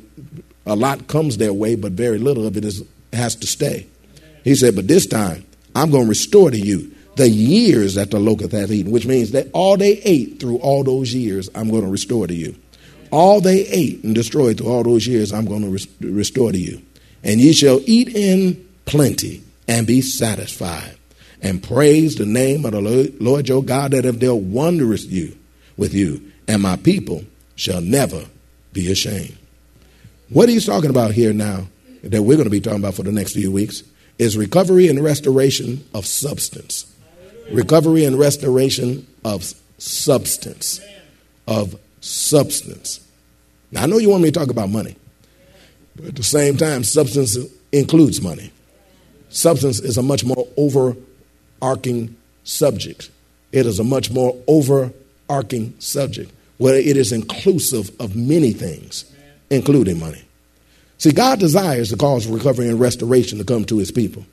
a 0.67 0.75
lot 0.75 1.07
comes 1.07 1.37
their 1.37 1.52
way, 1.52 1.75
but 1.75 1.93
very 1.93 2.19
little 2.19 2.47
of 2.47 2.57
it 2.57 2.64
is, 2.64 2.83
has 3.12 3.35
to 3.37 3.47
stay. 3.47 3.87
He 4.45 4.55
said, 4.55 4.75
but 4.75 4.88
this 4.88 5.07
time 5.07 5.45
I'm 5.75 5.90
going 5.90 6.05
to 6.05 6.09
restore 6.09 6.50
to 6.50 6.59
you 6.59 6.95
the 7.17 7.29
years 7.29 7.95
that 7.97 8.11
the 8.11 8.19
locust 8.19 8.52
hath 8.52 8.71
eaten, 8.71 8.93
which 8.93 9.07
means 9.07 9.33
that 9.33 9.49
all 9.52 9.76
they 9.76 9.99
ate 9.99 10.40
through 10.40 10.59
all 10.59 10.83
those 10.83 11.12
years, 11.12 11.50
I'm 11.55 11.69
going 11.69 11.83
to 11.83 11.90
restore 11.90 12.26
to 12.26 12.35
you. 12.35 12.57
All 13.11 13.40
they 13.40 13.67
ate 13.67 14.05
and 14.05 14.14
destroyed 14.14 14.59
through 14.59 14.69
all 14.69 14.85
those 14.85 15.07
years, 15.07 15.33
I'm 15.33 15.45
going 15.45 15.62
to 15.62 15.87
restore 16.00 16.52
to 16.52 16.59
you. 16.59 16.81
And 17.23 17.40
ye 17.40 17.52
shall 17.52 17.81
eat 17.85 18.09
in 18.14 18.67
plenty 18.87 19.43
and 19.69 19.87
be 19.87 20.00
satisfied 20.00 20.97
and 21.42 21.62
praise 21.62 22.16
the 22.16 22.26
name 22.26 22.64
of 22.64 22.73
the 22.73 23.14
Lord 23.20 23.49
your 23.49 23.62
God 23.62 23.92
that 23.92 24.04
have 24.04 24.18
dealt 24.18 24.42
wondrous 24.42 25.06
you 25.06 25.37
with 25.76 25.94
you, 25.94 26.32
and 26.47 26.62
my 26.62 26.76
people 26.76 27.25
shall 27.56 27.80
never 27.80 28.26
be 28.73 28.90
ashamed. 28.90 29.37
What 30.28 30.49
he's 30.49 30.66
talking 30.66 30.90
about 30.90 31.12
here 31.12 31.32
now, 31.32 31.66
that 32.02 32.23
we're 32.23 32.37
going 32.37 32.44
to 32.44 32.50
be 32.50 32.61
talking 32.61 32.78
about 32.78 32.94
for 32.94 33.02
the 33.02 33.12
next 33.12 33.32
few 33.32 33.50
weeks, 33.50 33.82
is 34.18 34.37
recovery 34.37 34.88
and 34.88 35.02
restoration 35.02 35.85
of 35.94 36.06
substance. 36.06 36.92
Recovery 37.50 38.04
and 38.04 38.18
restoration 38.18 39.06
of 39.25 39.42
substance. 39.78 40.80
Of 41.49 41.76
substance. 42.00 43.00
Now, 43.73 43.82
I 43.82 43.87
know 43.87 43.99
you 43.99 44.11
want 44.11 44.23
me 44.23 44.30
to 44.30 44.38
talk 44.38 44.50
about 44.50 44.68
money, 44.68 44.97
but 45.97 46.06
at 46.06 46.16
the 46.16 46.23
same 46.23 46.56
time, 46.56 46.85
substance 46.85 47.37
includes 47.73 48.20
money. 48.20 48.52
Substance 49.30 49.80
is 49.80 49.97
a 49.97 50.02
much 50.02 50.25
more 50.25 50.47
over 50.56 50.97
overarching 51.61 52.17
subject. 52.45 53.11
It 53.52 53.67
is 53.67 53.79
a 53.79 53.85
much 53.85 54.11
more 54.11 54.37
overarching 54.47 55.75
subject 55.79 56.33
where 56.59 56.76
it 56.76 56.97
is 56.97 57.12
inclusive 57.12 57.90
of 58.00 58.17
many 58.17 58.52
things, 58.52 59.05
including 59.50 59.99
money. 59.99 60.23
See, 60.99 61.12
God 61.12 61.38
desires 61.40 61.88
to 61.90 61.97
cause 61.97 62.26
recovery 62.26 62.69
and 62.69 62.79
restoration 62.79 63.38
to 63.38 63.45
come 63.45 63.64
to 63.67 63.79
his 63.79 63.90
people. 63.90 64.26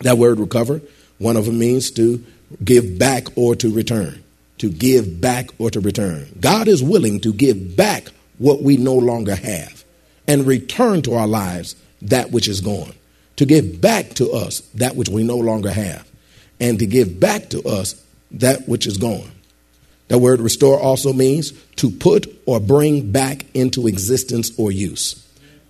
That 0.00 0.18
word 0.18 0.40
recover, 0.40 0.80
one 1.18 1.36
of 1.36 1.46
them 1.46 1.58
means 1.58 1.90
to 1.92 2.24
give 2.64 2.98
back 2.98 3.26
or 3.36 3.54
to 3.56 3.72
return. 3.72 4.22
To 4.58 4.70
give 4.70 5.20
back 5.20 5.50
or 5.58 5.70
to 5.70 5.80
return. 5.80 6.26
God 6.40 6.66
is 6.66 6.82
willing 6.82 7.20
to 7.20 7.32
give 7.32 7.76
back 7.76 8.08
what 8.38 8.62
we 8.62 8.76
no 8.76 8.94
longer 8.94 9.36
have 9.36 9.84
and 10.26 10.46
return 10.46 11.02
to 11.02 11.14
our 11.14 11.26
lives 11.26 11.76
that 12.02 12.30
which 12.30 12.48
is 12.48 12.60
gone. 12.60 12.92
To 13.36 13.46
give 13.46 13.80
back 13.80 14.10
to 14.14 14.32
us 14.32 14.60
that 14.74 14.96
which 14.96 15.08
we 15.08 15.22
no 15.22 15.36
longer 15.36 15.70
have 15.70 16.06
and 16.60 16.78
to 16.78 16.86
give 16.86 17.20
back 17.20 17.50
to 17.50 17.62
us 17.62 18.02
that 18.32 18.68
which 18.68 18.86
is 18.86 18.98
gone. 18.98 19.30
The 20.08 20.18
word 20.18 20.40
restore 20.40 20.80
also 20.80 21.12
means 21.12 21.52
to 21.76 21.90
put 21.90 22.26
or 22.46 22.60
bring 22.60 23.10
back 23.10 23.44
into 23.54 23.88
existence 23.88 24.52
or 24.58 24.70
use. 24.70 25.26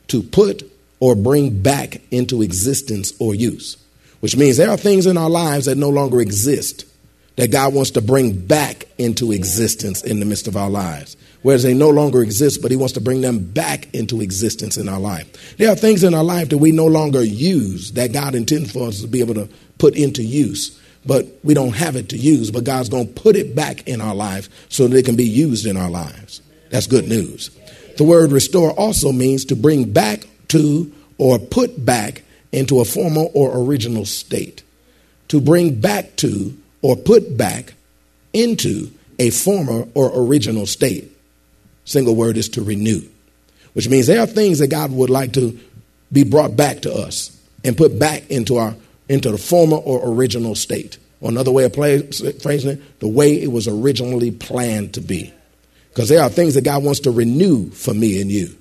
To 0.09 0.23
put 0.23 0.71
or 1.01 1.15
bring 1.15 1.63
back 1.63 2.01
into 2.11 2.43
existence 2.43 3.13
or 3.19 3.35
use, 3.35 3.77
which 4.21 4.37
means 4.37 4.57
there 4.57 4.71
are 4.71 4.77
things 4.77 5.07
in 5.07 5.17
our 5.17 5.31
lives 5.31 5.67
that 5.67 5.77
no 5.77 5.91
longer 5.91 6.21
exist 6.21 6.87
that 7.37 7.51
God 7.51 7.75
wants 7.75 7.91
to 7.93 8.01
bring 8.01 8.47
back 8.47 8.87
into 8.99 9.33
existence 9.33 10.03
in 10.03 10.21
the 10.21 10.27
midst 10.27 10.49
of 10.49 10.57
our 10.57 10.71
lives. 10.71 11.16
Whereas 11.47 11.63
they 11.63 11.75
no 11.75 11.91
longer 11.91 12.25
exist, 12.25 12.61
but 12.61 12.73
He 12.73 12.77
wants 12.77 12.95
to 12.95 13.01
bring 13.01 13.21
them 13.21 13.39
back 13.39 13.95
into 13.95 14.21
existence 14.21 14.77
in 14.77 14.89
our 14.89 14.99
life. 14.99 15.57
There 15.59 15.71
are 15.71 15.77
things 15.77 16.03
in 16.03 16.13
our 16.13 16.25
life 16.25 16.49
that 16.49 16.59
we 16.59 16.73
no 16.73 16.87
longer 16.87 17.23
use 17.23 17.93
that 17.93 18.13
God 18.13 18.35
intended 18.35 18.73
for 18.73 18.89
us 18.89 19.01
to 19.03 19.07
be 19.07 19.21
able 19.21 19.35
to 19.35 19.49
put 19.79 19.95
into 19.95 20.25
use, 20.25 20.77
but 21.07 21.25
we 21.45 21.55
don't 21.55 21.77
have 21.77 21.95
it 21.95 22.09
to 22.09 22.19
use. 22.19 22.51
But 22.51 22.65
God's 22.65 22.89
going 22.89 23.07
to 23.07 23.13
put 23.13 23.37
it 23.37 23.55
back 23.55 23.87
in 23.87 24.01
our 24.01 24.13
life 24.13 24.49
so 24.71 24.89
that 24.89 24.97
it 24.97 25.05
can 25.05 25.15
be 25.15 25.25
used 25.25 25.67
in 25.67 25.77
our 25.77 25.89
lives. 25.89 26.43
That's 26.71 26.89
good 26.89 27.07
news. 27.07 27.53
The 27.97 28.03
word 28.03 28.33
restore 28.33 28.73
also 28.73 29.13
means 29.13 29.45
to 29.45 29.55
bring 29.55 29.93
back 29.93 30.27
to 30.49 30.93
or 31.17 31.39
put 31.39 31.85
back 31.85 32.25
into 32.51 32.81
a 32.81 32.85
former 32.85 33.23
or 33.35 33.57
original 33.57 34.05
state. 34.05 34.65
To 35.29 35.41
bring 35.41 35.81
back 35.81 36.17
to 36.17 36.59
or 36.83 36.97
put 36.97 37.37
back 37.37 37.75
into 38.33 38.91
a 39.21 39.31
former 39.31 39.87
or 39.95 40.11
original 40.13 40.67
state. 40.67 41.13
Single 41.87 42.15
word 42.15 42.37
is 42.37 42.51
to 42.51 42.63
renew, 42.63 43.01
which 43.73 43.89
means 43.89 44.07
there 44.07 44.21
are 44.21 44.27
things 44.27 44.59
that 44.59 44.69
God 44.69 44.93
would 44.93 45.09
like 45.09 45.33
to 45.33 45.59
be 46.13 46.23
brought 46.23 46.55
back 46.55 46.83
to 46.83 46.93
us 46.93 47.37
and 47.65 47.77
put 47.77 47.99
back 47.99 48.31
into 48.31 48.59
our 48.59 48.75
into 49.09 49.31
the 49.31 49.39
former 49.39 49.77
or 49.77 50.07
original 50.13 50.55
state. 50.55 50.99
Or 51.21 51.31
another 51.31 51.51
way 51.51 51.65
of 51.65 51.75
phrasing 51.75 52.71
it, 52.71 53.01
the 53.01 53.09
way 53.09 53.41
it 53.41 53.51
was 53.51 53.67
originally 53.67 54.31
planned 54.31 54.95
to 54.95 55.01
be. 55.01 55.33
Because 55.89 56.11
there 56.11 56.21
are 56.23 56.29
things 56.29 56.55
that 56.55 56.65
God 56.65 56.85
wants 56.85 57.01
to 57.01 57.11
renew 57.11 57.71
for 57.71 57.95
me 57.95 58.21
and 58.21 58.31
you 58.31 58.55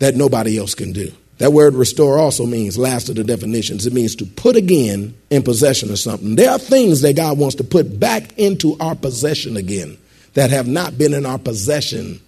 that 0.00 0.16
nobody 0.16 0.58
else 0.58 0.74
can 0.74 0.92
do. 0.92 1.12
That 1.38 1.52
word 1.52 1.74
restore 1.74 2.18
also 2.18 2.46
means, 2.46 2.78
last 2.78 3.08
of 3.08 3.16
the 3.16 3.22
definitions, 3.22 3.86
it 3.86 3.92
means 3.92 4.16
to 4.16 4.24
put 4.24 4.56
again 4.56 5.14
in 5.30 5.42
possession 5.42 5.90
of 5.90 5.98
something. 5.98 6.34
There 6.34 6.50
are 6.50 6.58
things 6.58 7.02
that 7.02 7.14
God 7.14 7.38
wants 7.38 7.56
to 7.56 7.64
put 7.64 8.00
back 8.00 8.36
into 8.38 8.76
our 8.80 8.96
possession 8.96 9.56
again 9.56 9.98
that 10.34 10.50
have 10.50 10.66
not 10.66 10.98
been 10.98 11.14
in 11.14 11.26
our 11.26 11.38
possession 11.38 12.20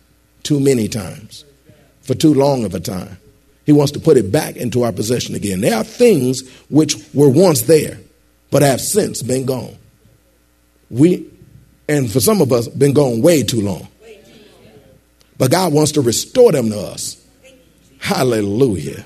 too 0.43 0.61
many 0.61 0.89
times, 0.89 1.45
for 2.03 2.15
too 2.15 2.35
long 2.35 2.65
of 2.65 2.75
a 2.75 2.81
time. 2.81 3.19
He 3.67 3.73
wants 3.73 3.93
to 3.93 4.01
put 4.01 4.17
it 4.17 4.33
back 4.33 4.57
into 4.57 4.83
our 4.83 4.93
possession 4.93 5.35
again. 5.35 5.61
There 5.61 5.77
are 5.77 5.85
things 5.85 6.49
which 6.71 6.97
were 7.13 7.29
once 7.29 7.63
there, 7.63 7.99
but 8.51 8.63
have 8.63 8.81
since 8.81 9.23
been 9.23 9.45
gone. 9.45 9.77
We, 10.91 11.29
and 11.89 12.11
for 12.11 12.21
some 12.21 12.41
of 12.41 12.51
us, 12.51 12.67
been 12.67 12.95
gone 12.95 13.21
way 13.21 13.43
too 13.43 13.61
long. 13.61 13.89
But 15.37 15.51
God 15.51 15.73
wants 15.73 15.93
to 15.93 16.01
restore 16.01 16.51
them 16.53 16.71
to 16.71 16.79
us. 16.79 17.25
Hallelujah. 17.99 19.05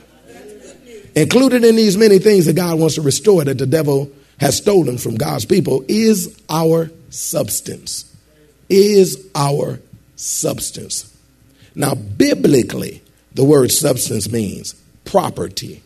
Included 1.15 1.65
in 1.65 1.77
these 1.77 1.99
many 1.99 2.19
things 2.19 2.47
that 2.47 2.57
God 2.57 2.79
wants 2.79 2.95
to 2.95 3.03
restore 3.03 3.45
that 3.45 3.59
the 3.59 3.67
devil 3.67 4.11
has 4.39 4.57
stolen 4.57 4.97
from 4.97 5.17
God's 5.17 5.45
people 5.45 5.85
is 5.89 6.41
our 6.49 6.91
substance. 7.11 8.17
Is 8.69 9.29
our 9.35 9.81
substance. 10.17 11.12
Now, 11.75 11.95
biblically, 11.95 13.03
the 13.35 13.45
word 13.45 13.71
substance 13.71 14.31
means 14.31 14.75
property. 15.05 15.83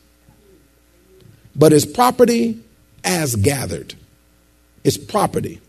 But 1.54 1.72
it's 1.72 1.86
property 1.86 2.60
as 3.04 3.36
gathered. 3.36 3.94
It's 4.84 4.98
property. 4.98 5.60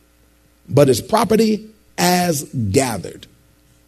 But 0.68 0.90
it's 0.90 1.02
property 1.02 1.70
as 1.98 2.44
gathered. 2.44 3.28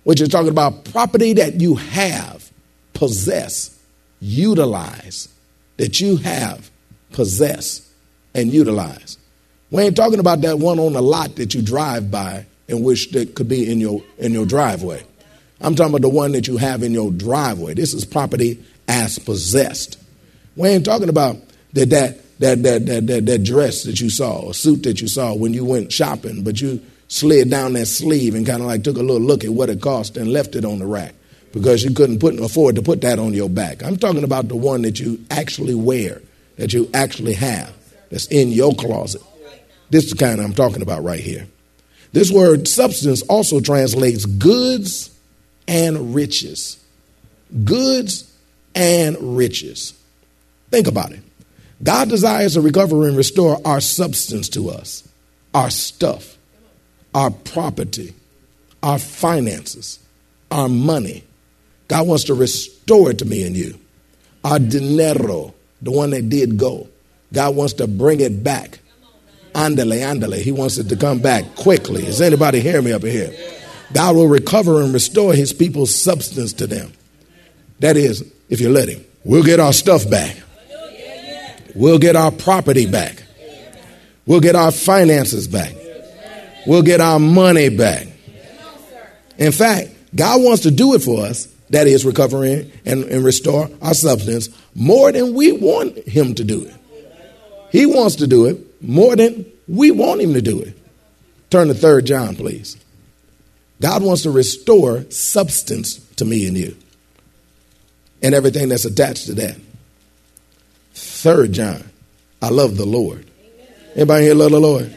Which 0.03 0.21
is 0.21 0.29
talking 0.29 0.49
about 0.49 0.85
property 0.85 1.33
that 1.33 1.59
you 1.59 1.75
have, 1.75 2.49
possess, 2.93 3.77
utilize, 4.19 5.29
that 5.77 5.99
you 5.99 6.17
have, 6.17 6.71
possess, 7.11 7.89
and 8.33 8.51
utilize. 8.53 9.17
We 9.71 9.83
ain't 9.83 9.95
talking 9.95 10.19
about 10.19 10.41
that 10.41 10.57
one 10.57 10.79
on 10.79 10.93
the 10.93 11.01
lot 11.01 11.35
that 11.35 11.53
you 11.53 11.61
drive 11.61 12.09
by 12.09 12.45
and 12.67 12.83
wish 12.83 13.11
that 13.11 13.35
could 13.35 13.47
be 13.47 13.69
in 13.69 13.79
your 13.79 14.01
in 14.17 14.31
your 14.31 14.45
driveway. 14.45 15.03
I'm 15.61 15.75
talking 15.75 15.91
about 15.91 16.01
the 16.01 16.09
one 16.09 16.31
that 16.33 16.47
you 16.47 16.57
have 16.57 16.83
in 16.83 16.93
your 16.93 17.11
driveway. 17.11 17.73
This 17.73 17.93
is 17.93 18.05
property 18.05 18.63
as 18.87 19.19
possessed. 19.19 19.99
We 20.55 20.69
ain't 20.69 20.85
talking 20.85 21.09
about 21.09 21.37
that 21.73 21.89
that 21.89 22.39
that 22.39 22.63
that 22.63 22.85
that 22.85 23.07
that, 23.07 23.25
that 23.25 23.43
dress 23.43 23.83
that 23.83 23.99
you 23.99 24.09
saw, 24.09 24.49
a 24.49 24.53
suit 24.53 24.83
that 24.83 25.01
you 25.01 25.07
saw 25.07 25.33
when 25.33 25.53
you 25.53 25.65
went 25.65 25.91
shopping, 25.91 26.43
but 26.43 26.61
you 26.61 26.81
slid 27.07 27.49
down 27.49 27.73
that 27.73 27.87
sleeve 27.87 28.35
and 28.35 28.45
kind 28.45 28.61
of 28.61 28.67
like 28.67 28.83
took 28.83 28.97
a 28.97 29.01
little 29.01 29.21
look 29.21 29.43
at 29.43 29.49
what 29.49 29.69
it 29.69 29.81
cost 29.81 30.15
and 30.15 30.31
left 30.31 30.55
it 30.55 30.63
on 30.63 30.79
the 30.79 30.85
rack 30.85 31.13
because 31.51 31.83
you 31.83 31.91
couldn't 31.91 32.19
put, 32.19 32.39
afford 32.39 32.75
to 32.75 32.81
put 32.81 33.01
that 33.01 33.19
on 33.19 33.33
your 33.33 33.49
back. 33.49 33.83
I'm 33.83 33.97
talking 33.97 34.23
about 34.23 34.47
the 34.47 34.55
one 34.55 34.83
that 34.83 34.99
you 34.99 35.19
actually 35.31 35.75
wear, 35.75 36.21
that 36.57 36.73
you 36.73 36.89
actually 36.93 37.33
have, 37.33 37.73
that's 38.11 38.27
in 38.27 38.49
your 38.49 38.73
closet. 38.75 39.21
This 39.89 40.05
is 40.05 40.11
the 40.11 40.17
kind 40.17 40.39
I'm 40.39 40.53
talking 40.53 40.81
about 40.83 41.03
right 41.03 41.19
here. 41.19 41.47
This 42.11 42.31
word 42.31 42.67
substance 42.67 43.21
also 43.23 43.59
translates 43.59 44.25
goods 44.25 45.18
and 45.69 46.13
riches. 46.13 46.83
Goods 47.63 48.29
and 48.75 49.37
riches. 49.37 49.93
Think 50.71 50.87
about 50.87 51.13
it. 51.13 51.21
God 51.81 52.09
desires 52.09 52.55
to 52.55 52.61
recover 52.61 53.07
and 53.07 53.15
restore 53.15 53.61
our 53.63 53.79
substance 53.79 54.49
to 54.49 54.69
us. 54.69 55.07
our 55.53 55.69
stuff, 55.69 56.37
our 57.13 57.31
property, 57.31 58.13
our 58.83 58.99
finances, 58.99 59.99
our 60.51 60.69
money. 60.69 61.23
God 61.87 62.07
wants 62.07 62.25
to 62.25 62.33
restore 62.33 63.11
it 63.11 63.19
to 63.19 63.25
me 63.25 63.43
and 63.45 63.55
you. 63.55 63.79
Our 64.43 64.59
dinero, 64.59 65.53
the 65.81 65.91
one 65.91 66.11
that 66.11 66.29
did 66.29 66.57
go. 66.57 66.87
God 67.33 67.55
wants 67.55 67.73
to 67.73 67.87
bring 67.87 68.19
it 68.19 68.43
back. 68.43 68.79
Andale, 69.53 70.01
andale. 70.01 70.39
He 70.39 70.51
wants 70.51 70.77
it 70.77 70.87
to 70.89 70.95
come 70.95 71.19
back 71.19 71.55
quickly. 71.55 72.05
Is 72.05 72.21
anybody 72.21 72.59
hearing 72.59 72.85
me 72.85 72.93
up 72.93 73.03
here? 73.03 73.33
God 73.93 74.15
will 74.15 74.27
recover 74.27 74.81
and 74.81 74.93
restore 74.93 75.33
his 75.33 75.53
people's 75.53 75.93
substance 75.93 76.53
to 76.53 76.67
them. 76.67 76.91
That 77.79 77.97
is, 77.97 78.23
if 78.49 78.61
you 78.61 78.69
let 78.69 78.89
him. 78.89 79.03
We'll 79.23 79.43
get 79.43 79.59
our 79.59 79.73
stuff 79.73 80.09
back. 80.09 80.37
We'll 81.75 81.99
get 81.99 82.15
our 82.15 82.31
property 82.31 82.85
back. 82.85 83.23
We'll 84.25 84.41
get 84.41 84.55
our 84.55 84.71
finances 84.71 85.47
back. 85.47 85.73
We'll 86.67 86.83
get 86.83 87.01
our 87.01 87.19
money 87.19 87.69
back. 87.69 88.07
In 89.37 89.51
fact, 89.51 89.89
God 90.15 90.41
wants 90.41 90.63
to 90.63 90.71
do 90.71 90.93
it 90.95 90.99
for 90.99 91.25
us, 91.25 91.45
that 91.69 91.87
is, 91.87 92.05
recovering 92.05 92.71
and, 92.85 93.05
and 93.05 93.23
restore 93.23 93.69
our 93.81 93.93
substance 93.93 94.49
more 94.75 95.11
than 95.11 95.33
we 95.33 95.51
want 95.51 95.97
Him 96.07 96.35
to 96.35 96.43
do 96.43 96.65
it. 96.65 96.75
He 97.71 97.85
wants 97.85 98.17
to 98.17 98.27
do 98.27 98.45
it 98.45 98.81
more 98.81 99.15
than 99.15 99.45
we 99.67 99.91
want 99.91 100.21
Him 100.21 100.33
to 100.33 100.41
do 100.41 100.59
it. 100.61 100.77
Turn 101.49 101.67
to 101.67 101.73
3 101.73 102.03
John, 102.03 102.35
please. 102.35 102.77
God 103.81 104.03
wants 104.03 104.23
to 104.23 104.31
restore 104.31 105.09
substance 105.09 105.99
to 106.15 106.25
me 106.25 106.47
and 106.47 106.57
you 106.57 106.75
and 108.21 108.35
everything 108.35 108.69
that's 108.69 108.85
attached 108.85 109.27
to 109.27 109.33
that. 109.35 109.57
Third 110.93 111.53
John, 111.53 111.83
I 112.41 112.49
love 112.49 112.77
the 112.77 112.85
Lord. 112.85 113.25
Anybody 113.95 114.25
here 114.25 114.35
love 114.35 114.51
the 114.51 114.59
Lord? 114.59 114.95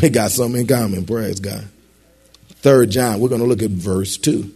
We 0.00 0.08
got 0.08 0.30
something 0.30 0.62
in 0.62 0.66
common, 0.66 1.04
praise 1.04 1.40
God. 1.40 1.68
Third 2.48 2.90
John, 2.90 3.20
we're 3.20 3.28
going 3.28 3.40
to 3.40 3.46
look 3.46 3.62
at 3.62 3.70
verse 3.70 4.16
2. 4.16 4.54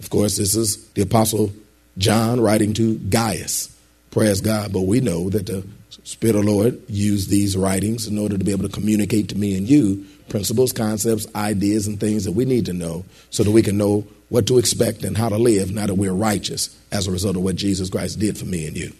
Of 0.00 0.10
course, 0.10 0.36
this 0.36 0.54
is 0.54 0.88
the 0.90 1.02
Apostle 1.02 1.52
John 1.98 2.40
writing 2.40 2.72
to 2.74 2.96
Gaius. 2.98 3.76
Praise 4.10 4.40
God. 4.40 4.72
But 4.72 4.82
we 4.82 5.00
know 5.00 5.28
that 5.30 5.46
the 5.46 5.66
Spirit 6.04 6.36
of 6.36 6.44
the 6.44 6.50
Lord 6.50 6.80
used 6.88 7.28
these 7.28 7.56
writings 7.56 8.06
in 8.06 8.18
order 8.18 8.38
to 8.38 8.44
be 8.44 8.52
able 8.52 8.68
to 8.68 8.72
communicate 8.72 9.28
to 9.30 9.36
me 9.36 9.56
and 9.56 9.68
you 9.68 10.06
principles, 10.28 10.72
concepts, 10.72 11.26
ideas, 11.34 11.86
and 11.86 11.98
things 11.98 12.24
that 12.24 12.32
we 12.32 12.44
need 12.44 12.66
to 12.66 12.72
know 12.72 13.04
so 13.30 13.42
that 13.42 13.50
we 13.50 13.62
can 13.62 13.76
know 13.76 14.06
what 14.28 14.46
to 14.46 14.58
expect 14.58 15.04
and 15.04 15.16
how 15.16 15.28
to 15.28 15.38
live 15.38 15.70
now 15.72 15.86
that 15.86 15.94
we're 15.94 16.12
righteous 16.12 16.76
as 16.92 17.06
a 17.06 17.10
result 17.10 17.36
of 17.36 17.42
what 17.42 17.56
Jesus 17.56 17.90
Christ 17.90 18.18
did 18.18 18.36
for 18.36 18.44
me 18.44 18.66
and 18.66 18.76
you. 18.76 18.92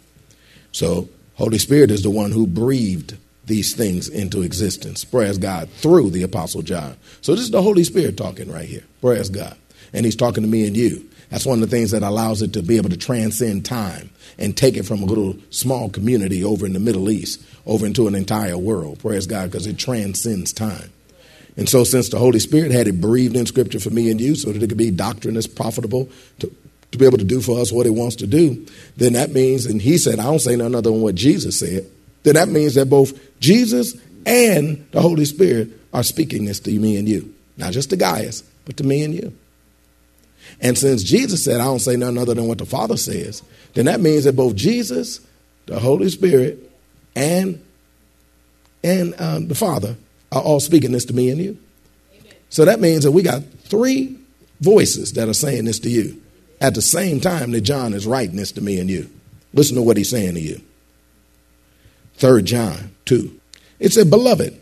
So, 0.72 1.08
Holy 1.34 1.58
Spirit 1.58 1.90
is 1.90 2.02
the 2.02 2.10
one 2.10 2.32
who 2.32 2.46
breathed 2.46 3.16
these 3.44 3.74
things 3.74 4.08
into 4.08 4.42
existence. 4.42 5.04
Praise 5.04 5.38
God 5.38 5.68
through 5.70 6.10
the 6.10 6.22
Apostle 6.22 6.62
John. 6.62 6.96
So, 7.20 7.32
this 7.32 7.44
is 7.44 7.50
the 7.50 7.62
Holy 7.62 7.84
Spirit 7.84 8.16
talking 8.16 8.50
right 8.50 8.68
here. 8.68 8.84
Praise 9.00 9.28
God. 9.28 9.56
And 9.92 10.04
he's 10.04 10.16
talking 10.16 10.42
to 10.42 10.48
me 10.48 10.66
and 10.66 10.76
you. 10.76 11.08
That's 11.30 11.46
one 11.46 11.62
of 11.62 11.68
the 11.68 11.76
things 11.76 11.90
that 11.90 12.02
allows 12.02 12.40
it 12.42 12.54
to 12.54 12.62
be 12.62 12.76
able 12.76 12.90
to 12.90 12.96
transcend 12.96 13.64
time 13.64 14.10
and 14.38 14.56
take 14.56 14.76
it 14.76 14.84
from 14.84 15.02
a 15.02 15.06
little 15.06 15.36
small 15.50 15.90
community 15.90 16.42
over 16.42 16.64
in 16.64 16.72
the 16.72 16.80
Middle 16.80 17.10
East 17.10 17.42
over 17.66 17.84
into 17.84 18.08
an 18.08 18.14
entire 18.14 18.56
world. 18.56 18.98
Praise 18.98 19.26
God, 19.26 19.50
because 19.50 19.66
it 19.66 19.78
transcends 19.78 20.52
time. 20.52 20.90
And 21.58 21.68
so, 21.68 21.82
since 21.82 22.08
the 22.08 22.20
Holy 22.20 22.38
Spirit 22.38 22.70
had 22.70 22.86
it 22.86 23.00
breathed 23.00 23.34
in 23.34 23.44
Scripture 23.44 23.80
for 23.80 23.90
me 23.90 24.12
and 24.12 24.20
you 24.20 24.36
so 24.36 24.52
that 24.52 24.62
it 24.62 24.68
could 24.68 24.78
be 24.78 24.92
doctrine 24.92 25.34
that's 25.34 25.48
profitable 25.48 26.08
to, 26.38 26.54
to 26.92 26.98
be 26.98 27.04
able 27.04 27.18
to 27.18 27.24
do 27.24 27.40
for 27.40 27.60
us 27.60 27.72
what 27.72 27.84
it 27.84 27.90
wants 27.90 28.14
to 28.16 28.28
do, 28.28 28.64
then 28.96 29.14
that 29.14 29.32
means, 29.32 29.66
and 29.66 29.82
he 29.82 29.98
said, 29.98 30.20
I 30.20 30.22
don't 30.22 30.38
say 30.38 30.54
none 30.54 30.76
other 30.76 30.92
than 30.92 31.02
what 31.02 31.16
Jesus 31.16 31.58
said, 31.58 31.84
then 32.22 32.34
that 32.34 32.48
means 32.48 32.76
that 32.76 32.88
both 32.88 33.12
Jesus 33.40 34.00
and 34.24 34.86
the 34.92 35.02
Holy 35.02 35.24
Spirit 35.24 35.70
are 35.92 36.04
speaking 36.04 36.44
this 36.44 36.60
to 36.60 36.70
me 36.78 36.96
and 36.96 37.08
you. 37.08 37.34
Not 37.56 37.72
just 37.72 37.90
to 37.90 37.96
Gaius, 37.96 38.42
but 38.64 38.76
to 38.76 38.84
me 38.84 39.02
and 39.02 39.12
you. 39.12 39.36
And 40.60 40.78
since 40.78 41.02
Jesus 41.02 41.42
said, 41.42 41.60
I 41.60 41.64
don't 41.64 41.80
say 41.80 41.96
none 41.96 42.18
other 42.18 42.34
than 42.34 42.46
what 42.46 42.58
the 42.58 42.66
Father 42.66 42.96
says, 42.96 43.42
then 43.74 43.86
that 43.86 43.98
means 43.98 44.24
that 44.24 44.36
both 44.36 44.54
Jesus, 44.54 45.20
the 45.66 45.80
Holy 45.80 46.08
Spirit, 46.08 46.70
and, 47.16 47.64
and 48.84 49.20
um, 49.20 49.48
the 49.48 49.56
Father 49.56 49.96
are 50.32 50.42
all 50.42 50.60
speaking 50.60 50.92
this 50.92 51.04
to 51.06 51.14
me 51.14 51.30
and 51.30 51.40
you. 51.40 51.58
So 52.50 52.64
that 52.64 52.80
means 52.80 53.04
that 53.04 53.12
we 53.12 53.22
got 53.22 53.42
three 53.64 54.18
voices 54.60 55.12
that 55.14 55.28
are 55.28 55.34
saying 55.34 55.64
this 55.64 55.78
to 55.80 55.90
you 55.90 56.20
at 56.60 56.74
the 56.74 56.82
same 56.82 57.20
time 57.20 57.52
that 57.52 57.60
John 57.62 57.94
is 57.94 58.06
writing 58.06 58.36
this 58.36 58.52
to 58.52 58.60
me 58.60 58.80
and 58.80 58.90
you. 58.90 59.08
Listen 59.52 59.76
to 59.76 59.82
what 59.82 59.96
he's 59.96 60.10
saying 60.10 60.34
to 60.34 60.40
you. 60.40 60.60
Third 62.14 62.46
John 62.46 62.90
2. 63.04 63.40
It 63.78 63.92
said, 63.92 64.10
Beloved, 64.10 64.58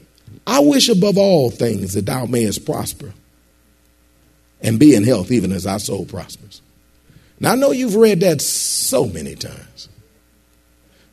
I 0.47 0.61
wish 0.61 0.89
above 0.89 1.17
all 1.17 1.51
things 1.51 1.95
that 1.95 2.07
thou 2.07 2.27
mayest 2.27 2.67
prosper 2.67 3.13
and 4.61 4.79
be 4.79 4.95
in 4.95 5.05
health, 5.05 5.31
even 5.31 5.53
as 5.53 5.65
thy 5.65 5.79
soul 5.79 6.05
prospers. 6.05 6.61
Now, 7.41 7.53
I 7.53 7.57
know 7.57 7.71
you've 7.71 7.97
read 7.97 8.21
that 8.21 8.41
so 8.41 9.07
many 9.07 9.35
times. 9.35 9.89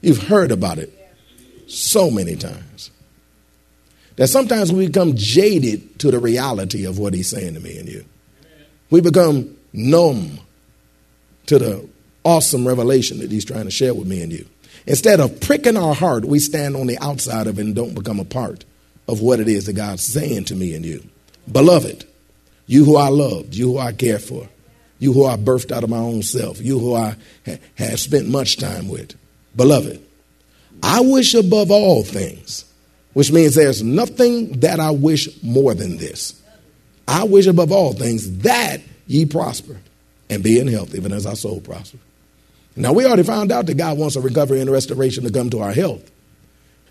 You've 0.01 0.23
heard 0.23 0.51
about 0.51 0.79
it 0.79 0.93
so 1.67 2.11
many 2.11 2.35
times 2.35 2.91
that 4.15 4.27
sometimes 4.27 4.71
we 4.71 4.87
become 4.87 5.13
jaded 5.15 5.99
to 5.99 6.11
the 6.11 6.19
reality 6.19 6.85
of 6.85 6.99
what 6.99 7.13
he's 7.13 7.29
saying 7.29 7.55
to 7.55 7.59
me 7.59 7.77
and 7.77 7.89
you. 7.89 8.05
We 8.89 9.01
become 9.01 9.57
numb 9.71 10.39
to 11.47 11.59
the 11.59 11.89
awesome 12.23 12.67
revelation 12.67 13.19
that 13.19 13.31
he's 13.31 13.45
trying 13.45 13.65
to 13.65 13.71
share 13.71 13.93
with 13.93 14.07
me 14.07 14.21
and 14.21 14.31
you. 14.31 14.45
Instead 14.85 15.19
of 15.19 15.39
pricking 15.41 15.77
our 15.77 15.95
heart, 15.95 16.25
we 16.25 16.39
stand 16.39 16.75
on 16.75 16.87
the 16.87 16.97
outside 16.99 17.47
of 17.47 17.57
it 17.57 17.65
and 17.65 17.75
don't 17.75 17.95
become 17.95 18.19
a 18.19 18.25
part 18.25 18.65
of 19.07 19.21
what 19.21 19.39
it 19.39 19.47
is 19.47 19.65
that 19.65 19.73
God's 19.73 20.03
saying 20.03 20.45
to 20.45 20.55
me 20.55 20.75
and 20.75 20.85
you. 20.85 21.03
Beloved, 21.51 22.05
you 22.67 22.85
who 22.85 22.97
I 22.97 23.09
loved, 23.09 23.55
you 23.55 23.73
who 23.73 23.77
I 23.79 23.93
care 23.93 24.19
for, 24.19 24.47
you 24.99 25.11
who 25.11 25.25
I 25.25 25.35
birthed 25.35 25.71
out 25.71 25.83
of 25.83 25.89
my 25.89 25.97
own 25.97 26.21
self, 26.21 26.61
you 26.61 26.79
who 26.79 26.95
I 26.95 27.15
ha- 27.45 27.57
have 27.75 27.99
spent 27.99 28.29
much 28.29 28.57
time 28.57 28.87
with, 28.87 29.15
beloved, 29.55 30.05
I 30.81 31.01
wish 31.01 31.33
above 31.33 31.71
all 31.71 32.03
things 32.03 32.65
which 33.13 33.31
means 33.31 33.55
there's 33.55 33.83
nothing 33.83 34.59
that 34.59 34.79
I 34.79 34.91
wish 34.91 35.29
more 35.43 35.73
than 35.73 35.97
this. 35.97 36.41
I 37.07 37.23
wish 37.23 37.47
above 37.47 37.71
all 37.71 37.93
things 37.93 38.39
that 38.39 38.81
ye 39.07 39.25
prosper 39.25 39.77
and 40.29 40.43
be 40.43 40.59
in 40.59 40.67
health, 40.67 40.95
even 40.95 41.11
as 41.11 41.25
our 41.25 41.35
soul 41.35 41.61
prosper. 41.61 41.99
Now, 42.75 42.93
we 42.93 43.05
already 43.05 43.23
found 43.23 43.51
out 43.51 43.67
that 43.67 43.75
God 43.75 43.97
wants 43.97 44.15
a 44.15 44.21
recovery 44.21 44.59
and 44.59 44.69
restoration 44.69 45.23
to 45.25 45.31
come 45.31 45.49
to 45.51 45.59
our 45.59 45.73
health, 45.73 46.09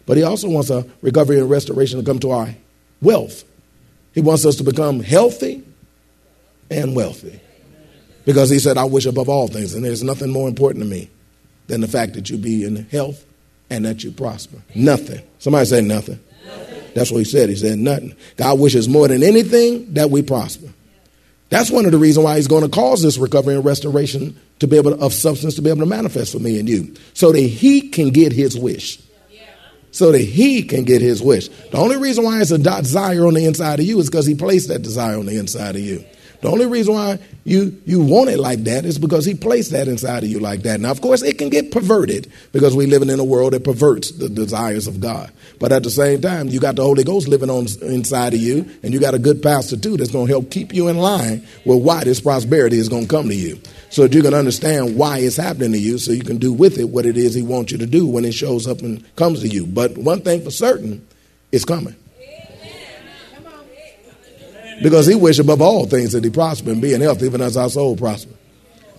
but 0.06 0.16
He 0.16 0.22
also 0.22 0.48
wants 0.48 0.70
a 0.70 0.86
recovery 1.00 1.40
and 1.40 1.50
restoration 1.50 1.98
to 1.98 2.06
come 2.06 2.20
to 2.20 2.30
our 2.30 2.54
wealth. 3.00 3.44
He 4.14 4.20
wants 4.20 4.46
us 4.46 4.56
to 4.56 4.64
become 4.64 5.00
healthy 5.00 5.64
and 6.70 6.94
wealthy 6.94 7.40
because 8.24 8.48
He 8.48 8.60
said, 8.60 8.78
I 8.78 8.84
wish 8.84 9.06
above 9.06 9.28
all 9.28 9.48
things, 9.48 9.74
and 9.74 9.84
there's 9.84 10.04
nothing 10.04 10.30
more 10.30 10.48
important 10.48 10.84
to 10.84 10.90
me 10.90 11.10
than 11.66 11.80
the 11.80 11.88
fact 11.88 12.14
that 12.14 12.30
you 12.30 12.38
be 12.38 12.64
in 12.64 12.76
health 12.90 13.24
and 13.72 13.86
that 13.86 14.04
you 14.04 14.12
prosper. 14.12 14.58
Nothing. 14.74 15.22
Somebody 15.38 15.64
say 15.64 15.80
nothing. 15.80 16.20
nothing. 16.46 16.82
That's 16.94 17.10
what 17.10 17.18
he 17.18 17.24
said. 17.24 17.48
He 17.48 17.56
said 17.56 17.78
nothing. 17.78 18.14
God 18.36 18.60
wishes 18.60 18.86
more 18.86 19.08
than 19.08 19.22
anything 19.22 19.94
that 19.94 20.10
we 20.10 20.22
prosper. 20.22 20.68
That's 21.48 21.70
one 21.70 21.86
of 21.86 21.92
the 21.92 21.98
reasons 21.98 22.24
why 22.24 22.36
he's 22.36 22.48
going 22.48 22.64
to 22.64 22.68
cause 22.68 23.02
this 23.02 23.16
recovery 23.16 23.54
and 23.54 23.64
restoration 23.64 24.38
to 24.58 24.66
be 24.66 24.76
able 24.76 24.96
to, 24.96 25.02
of 25.02 25.14
substance 25.14 25.54
to 25.54 25.62
be 25.62 25.70
able 25.70 25.80
to 25.80 25.86
manifest 25.86 26.32
for 26.32 26.38
me 26.38 26.58
and 26.58 26.68
you, 26.68 26.94
so 27.14 27.32
that 27.32 27.40
he 27.40 27.88
can 27.88 28.10
get 28.10 28.32
his 28.32 28.58
wish. 28.58 29.00
So 29.90 30.12
that 30.12 30.18
he 30.18 30.62
can 30.62 30.84
get 30.84 31.02
his 31.02 31.22
wish. 31.22 31.48
The 31.48 31.76
only 31.76 31.96
reason 31.96 32.24
why 32.24 32.40
it's 32.40 32.50
a 32.50 32.58
desire 32.58 33.26
on 33.26 33.34
the 33.34 33.44
inside 33.44 33.80
of 33.80 33.84
you 33.86 33.98
is 34.00 34.08
because 34.08 34.24
he 34.24 34.34
placed 34.34 34.68
that 34.68 34.80
desire 34.80 35.18
on 35.18 35.26
the 35.26 35.38
inside 35.38 35.76
of 35.76 35.82
you. 35.82 36.04
The 36.42 36.50
only 36.50 36.66
reason 36.66 36.94
why 36.94 37.20
you, 37.44 37.80
you 37.86 38.02
want 38.02 38.28
it 38.28 38.38
like 38.40 38.64
that 38.64 38.84
is 38.84 38.98
because 38.98 39.24
he 39.24 39.32
placed 39.32 39.70
that 39.70 39.86
inside 39.86 40.24
of 40.24 40.28
you 40.28 40.40
like 40.40 40.62
that. 40.62 40.80
Now, 40.80 40.90
of 40.90 41.00
course, 41.00 41.22
it 41.22 41.38
can 41.38 41.50
get 41.50 41.70
perverted 41.70 42.32
because 42.50 42.74
we're 42.74 42.88
living 42.88 43.10
in 43.10 43.20
a 43.20 43.24
world 43.24 43.52
that 43.52 43.62
perverts 43.62 44.10
the 44.10 44.28
desires 44.28 44.88
of 44.88 44.98
God. 44.98 45.30
But 45.60 45.70
at 45.70 45.84
the 45.84 45.90
same 45.90 46.20
time, 46.20 46.48
you 46.48 46.58
got 46.58 46.74
the 46.74 46.82
Holy 46.82 47.04
Ghost 47.04 47.28
living 47.28 47.48
on 47.48 47.66
inside 47.82 48.34
of 48.34 48.40
you, 48.40 48.68
and 48.82 48.92
you 48.92 48.98
got 48.98 49.14
a 49.14 49.20
good 49.20 49.40
pastor 49.40 49.76
too 49.76 49.96
that's 49.96 50.10
going 50.10 50.26
to 50.26 50.32
help 50.32 50.50
keep 50.50 50.74
you 50.74 50.88
in 50.88 50.98
line 50.98 51.46
with 51.64 51.80
why 51.80 52.02
this 52.02 52.20
prosperity 52.20 52.78
is 52.78 52.88
going 52.88 53.02
to 53.02 53.08
come 53.08 53.28
to 53.28 53.36
you. 53.36 53.60
So 53.90 54.02
that 54.02 54.12
you 54.12 54.22
can 54.22 54.34
understand 54.34 54.96
why 54.96 55.18
it's 55.18 55.36
happening 55.36 55.70
to 55.72 55.78
you 55.78 55.98
so 55.98 56.10
you 56.10 56.24
can 56.24 56.38
do 56.38 56.52
with 56.52 56.76
it 56.78 56.88
what 56.88 57.06
it 57.06 57.16
is 57.16 57.34
he 57.34 57.42
wants 57.42 57.70
you 57.70 57.78
to 57.78 57.86
do 57.86 58.04
when 58.04 58.24
it 58.24 58.34
shows 58.34 58.66
up 58.66 58.80
and 58.80 59.04
comes 59.14 59.42
to 59.42 59.48
you. 59.48 59.64
But 59.64 59.96
one 59.96 60.22
thing 60.22 60.42
for 60.42 60.50
certain, 60.50 61.06
it's 61.52 61.64
coming. 61.64 61.94
Because 64.82 65.06
he 65.06 65.14
wished 65.14 65.38
above 65.38 65.62
all 65.62 65.86
things 65.86 66.12
that 66.12 66.24
he 66.24 66.30
prosper 66.30 66.70
and 66.70 66.82
be 66.82 66.92
in 66.94 67.00
health, 67.00 67.22
even 67.22 67.40
as 67.40 67.56
our 67.56 67.68
soul 67.68 67.96
prosper. 67.96 68.34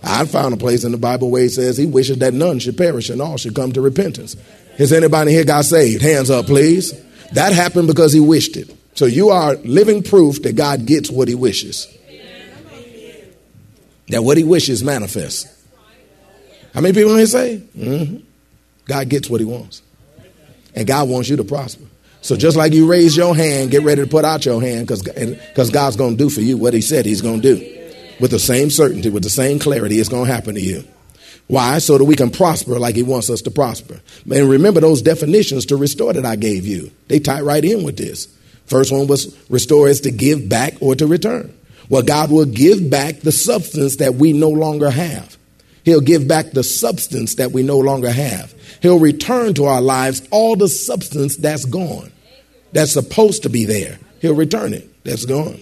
I 0.02 0.24
found 0.26 0.54
a 0.54 0.56
place 0.56 0.84
in 0.84 0.92
the 0.92 0.98
Bible 0.98 1.30
where 1.30 1.42
he 1.42 1.48
says 1.48 1.76
he 1.76 1.86
wishes 1.86 2.18
that 2.18 2.34
none 2.34 2.58
should 2.58 2.76
perish 2.76 3.08
and 3.08 3.20
all 3.20 3.36
should 3.36 3.54
come 3.54 3.72
to 3.72 3.80
repentance. 3.80 4.36
Has 4.76 4.92
anybody 4.92 5.32
here 5.32 5.44
got 5.44 5.64
saved? 5.64 6.02
Hands 6.02 6.28
up, 6.30 6.46
please. 6.46 6.92
That 7.32 7.52
happened 7.52 7.88
because 7.88 8.12
he 8.12 8.20
wished 8.20 8.56
it. 8.56 8.74
So 8.94 9.06
you 9.06 9.30
are 9.30 9.56
living 9.56 10.02
proof 10.02 10.42
that 10.42 10.56
God 10.56 10.86
gets 10.86 11.10
what 11.10 11.28
he 11.28 11.34
wishes. 11.34 11.88
That 14.08 14.22
what 14.22 14.36
he 14.36 14.44
wishes 14.44 14.84
manifests. 14.84 15.50
How 16.74 16.80
many 16.80 16.92
people 16.92 17.16
here 17.16 17.26
say? 17.26 17.62
Mm-hmm. 17.76 18.18
God 18.84 19.08
gets 19.08 19.30
what 19.30 19.40
he 19.40 19.46
wants. 19.46 19.82
And 20.74 20.86
God 20.86 21.08
wants 21.08 21.28
you 21.28 21.36
to 21.36 21.44
prosper. 21.44 21.84
So 22.24 22.36
just 22.36 22.56
like 22.56 22.72
you 22.72 22.86
raise 22.86 23.14
your 23.14 23.36
hand, 23.36 23.70
get 23.70 23.82
ready 23.82 24.00
to 24.00 24.08
put 24.08 24.24
out 24.24 24.46
your 24.46 24.58
hand 24.58 24.88
because 24.88 25.70
God's 25.70 25.96
going 25.96 26.16
to 26.16 26.16
do 26.16 26.30
for 26.30 26.40
you 26.40 26.56
what 26.56 26.72
he 26.72 26.80
said 26.80 27.04
he's 27.04 27.20
going 27.20 27.42
to 27.42 27.54
do. 27.56 27.92
With 28.18 28.30
the 28.30 28.38
same 28.38 28.70
certainty, 28.70 29.10
with 29.10 29.24
the 29.24 29.28
same 29.28 29.58
clarity, 29.58 29.98
it's 29.98 30.08
going 30.08 30.24
to 30.24 30.32
happen 30.32 30.54
to 30.54 30.60
you. 30.60 30.84
Why? 31.48 31.76
So 31.80 31.98
that 31.98 32.04
we 32.04 32.16
can 32.16 32.30
prosper 32.30 32.78
like 32.78 32.94
he 32.94 33.02
wants 33.02 33.28
us 33.28 33.42
to 33.42 33.50
prosper. 33.50 34.00
And 34.32 34.48
remember 34.48 34.80
those 34.80 35.02
definitions 35.02 35.66
to 35.66 35.76
restore 35.76 36.14
that 36.14 36.24
I 36.24 36.36
gave 36.36 36.64
you. 36.66 36.90
They 37.08 37.18
tie 37.18 37.42
right 37.42 37.62
in 37.62 37.84
with 37.84 37.98
this. 37.98 38.34
First 38.64 38.90
one 38.90 39.06
was 39.06 39.38
restore 39.50 39.88
is 39.88 40.00
to 40.00 40.10
give 40.10 40.48
back 40.48 40.78
or 40.80 40.94
to 40.94 41.06
return. 41.06 41.54
Well, 41.90 42.02
God 42.02 42.30
will 42.30 42.46
give 42.46 42.88
back 42.88 43.20
the 43.20 43.32
substance 43.32 43.96
that 43.96 44.14
we 44.14 44.32
no 44.32 44.48
longer 44.48 44.88
have. 44.88 45.36
He'll 45.84 46.00
give 46.00 46.26
back 46.26 46.52
the 46.52 46.64
substance 46.64 47.34
that 47.34 47.52
we 47.52 47.62
no 47.62 47.80
longer 47.80 48.10
have. 48.10 48.54
He'll 48.80 48.98
return 48.98 49.52
to 49.54 49.66
our 49.66 49.82
lives 49.82 50.26
all 50.30 50.56
the 50.56 50.70
substance 50.70 51.36
that's 51.36 51.66
gone 51.66 52.12
that's 52.74 52.92
supposed 52.92 53.44
to 53.44 53.48
be 53.48 53.64
there. 53.64 53.98
He'll 54.20 54.34
return 54.34 54.74
it. 54.74 55.04
That's 55.04 55.24
gone. 55.24 55.60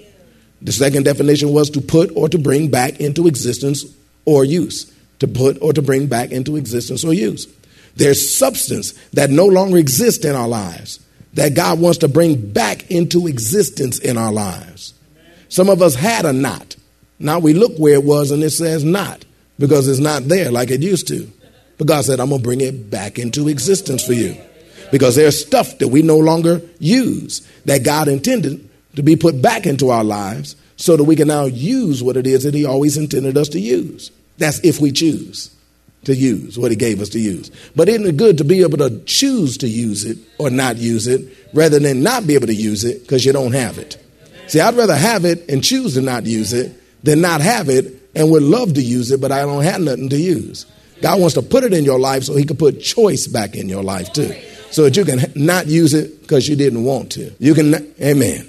The 0.62 0.72
second 0.72 1.04
definition 1.04 1.52
was 1.52 1.68
to 1.70 1.80
put 1.80 2.10
or 2.16 2.28
to 2.28 2.38
bring 2.38 2.70
back 2.70 3.00
into 3.00 3.26
existence 3.26 3.84
or 4.24 4.44
use. 4.44 4.90
To 5.18 5.28
put 5.28 5.60
or 5.60 5.72
to 5.74 5.82
bring 5.82 6.06
back 6.06 6.32
into 6.32 6.56
existence 6.56 7.04
or 7.04 7.12
use. 7.12 7.46
There's 7.96 8.34
substance 8.34 8.92
that 9.12 9.28
no 9.28 9.46
longer 9.46 9.76
exists 9.76 10.24
in 10.24 10.34
our 10.34 10.48
lives 10.48 11.00
that 11.34 11.54
God 11.54 11.80
wants 11.80 11.98
to 11.98 12.08
bring 12.08 12.52
back 12.52 12.90
into 12.90 13.26
existence 13.26 13.98
in 13.98 14.16
our 14.16 14.32
lives. 14.32 14.94
Some 15.48 15.68
of 15.68 15.82
us 15.82 15.94
had 15.94 16.24
a 16.24 16.32
knot. 16.32 16.76
Now 17.18 17.38
we 17.40 17.52
look 17.52 17.76
where 17.76 17.94
it 17.94 18.04
was 18.04 18.30
and 18.30 18.42
it 18.42 18.50
says 18.50 18.84
not 18.84 19.24
because 19.58 19.86
it's 19.86 20.00
not 20.00 20.28
there 20.28 20.50
like 20.50 20.70
it 20.70 20.80
used 20.80 21.08
to. 21.08 21.30
But 21.76 21.88
God 21.88 22.04
said, 22.04 22.20
I'm 22.20 22.30
going 22.30 22.40
to 22.40 22.44
bring 22.44 22.60
it 22.62 22.90
back 22.90 23.18
into 23.18 23.48
existence 23.48 24.04
for 24.04 24.14
you 24.14 24.36
because 24.92 25.16
there's 25.16 25.44
stuff 25.44 25.78
that 25.78 25.88
we 25.88 26.02
no 26.02 26.18
longer 26.18 26.60
use 26.78 27.40
that 27.64 27.82
God 27.82 28.06
intended 28.06 28.68
to 28.94 29.02
be 29.02 29.16
put 29.16 29.40
back 29.40 29.66
into 29.66 29.88
our 29.88 30.04
lives 30.04 30.54
so 30.76 30.96
that 30.96 31.04
we 31.04 31.16
can 31.16 31.28
now 31.28 31.46
use 31.46 32.02
what 32.02 32.16
it 32.16 32.26
is 32.26 32.44
that 32.44 32.54
He 32.54 32.66
always 32.66 32.98
intended 32.98 33.36
us 33.38 33.48
to 33.48 33.58
use. 33.58 34.12
That's 34.36 34.60
if 34.62 34.80
we 34.80 34.92
choose 34.92 35.50
to 36.04 36.14
use 36.14 36.58
what 36.58 36.70
He 36.70 36.76
gave 36.76 37.00
us 37.00 37.08
to 37.10 37.18
use. 37.18 37.50
But 37.74 37.88
isn't 37.88 38.06
it 38.06 38.18
good 38.18 38.36
to 38.38 38.44
be 38.44 38.60
able 38.60 38.78
to 38.78 39.02
choose 39.04 39.56
to 39.58 39.68
use 39.68 40.04
it 40.04 40.18
or 40.38 40.50
not 40.50 40.76
use 40.76 41.06
it 41.06 41.38
rather 41.54 41.78
than 41.78 42.02
not 42.02 42.26
be 42.26 42.34
able 42.34 42.48
to 42.48 42.54
use 42.54 42.84
it 42.84 43.00
because 43.00 43.24
you 43.24 43.32
don't 43.32 43.52
have 43.52 43.78
it? 43.78 43.96
See, 44.46 44.60
I'd 44.60 44.74
rather 44.74 44.94
have 44.94 45.24
it 45.24 45.48
and 45.48 45.64
choose 45.64 45.94
to 45.94 46.02
not 46.02 46.26
use 46.26 46.52
it 46.52 46.78
than 47.02 47.22
not 47.22 47.40
have 47.40 47.70
it 47.70 48.10
and 48.14 48.30
would 48.30 48.42
love 48.42 48.74
to 48.74 48.82
use 48.82 49.10
it, 49.10 49.22
but 49.22 49.32
I 49.32 49.40
don't 49.40 49.62
have 49.64 49.80
nothing 49.80 50.10
to 50.10 50.18
use. 50.18 50.66
God 51.00 51.18
wants 51.18 51.34
to 51.34 51.42
put 51.42 51.64
it 51.64 51.72
in 51.72 51.84
your 51.84 51.98
life 51.98 52.24
so 52.24 52.36
He 52.36 52.44
can 52.44 52.58
put 52.58 52.82
choice 52.82 53.26
back 53.26 53.56
in 53.56 53.70
your 53.70 53.82
life 53.82 54.12
too 54.12 54.34
so 54.72 54.84
that 54.84 54.96
you 54.96 55.04
can 55.04 55.32
not 55.36 55.66
use 55.66 55.94
it 55.94 56.22
because 56.22 56.48
you 56.48 56.56
didn't 56.56 56.84
want 56.84 57.12
to. 57.12 57.32
You 57.38 57.54
can, 57.54 57.74
amen. 58.00 58.48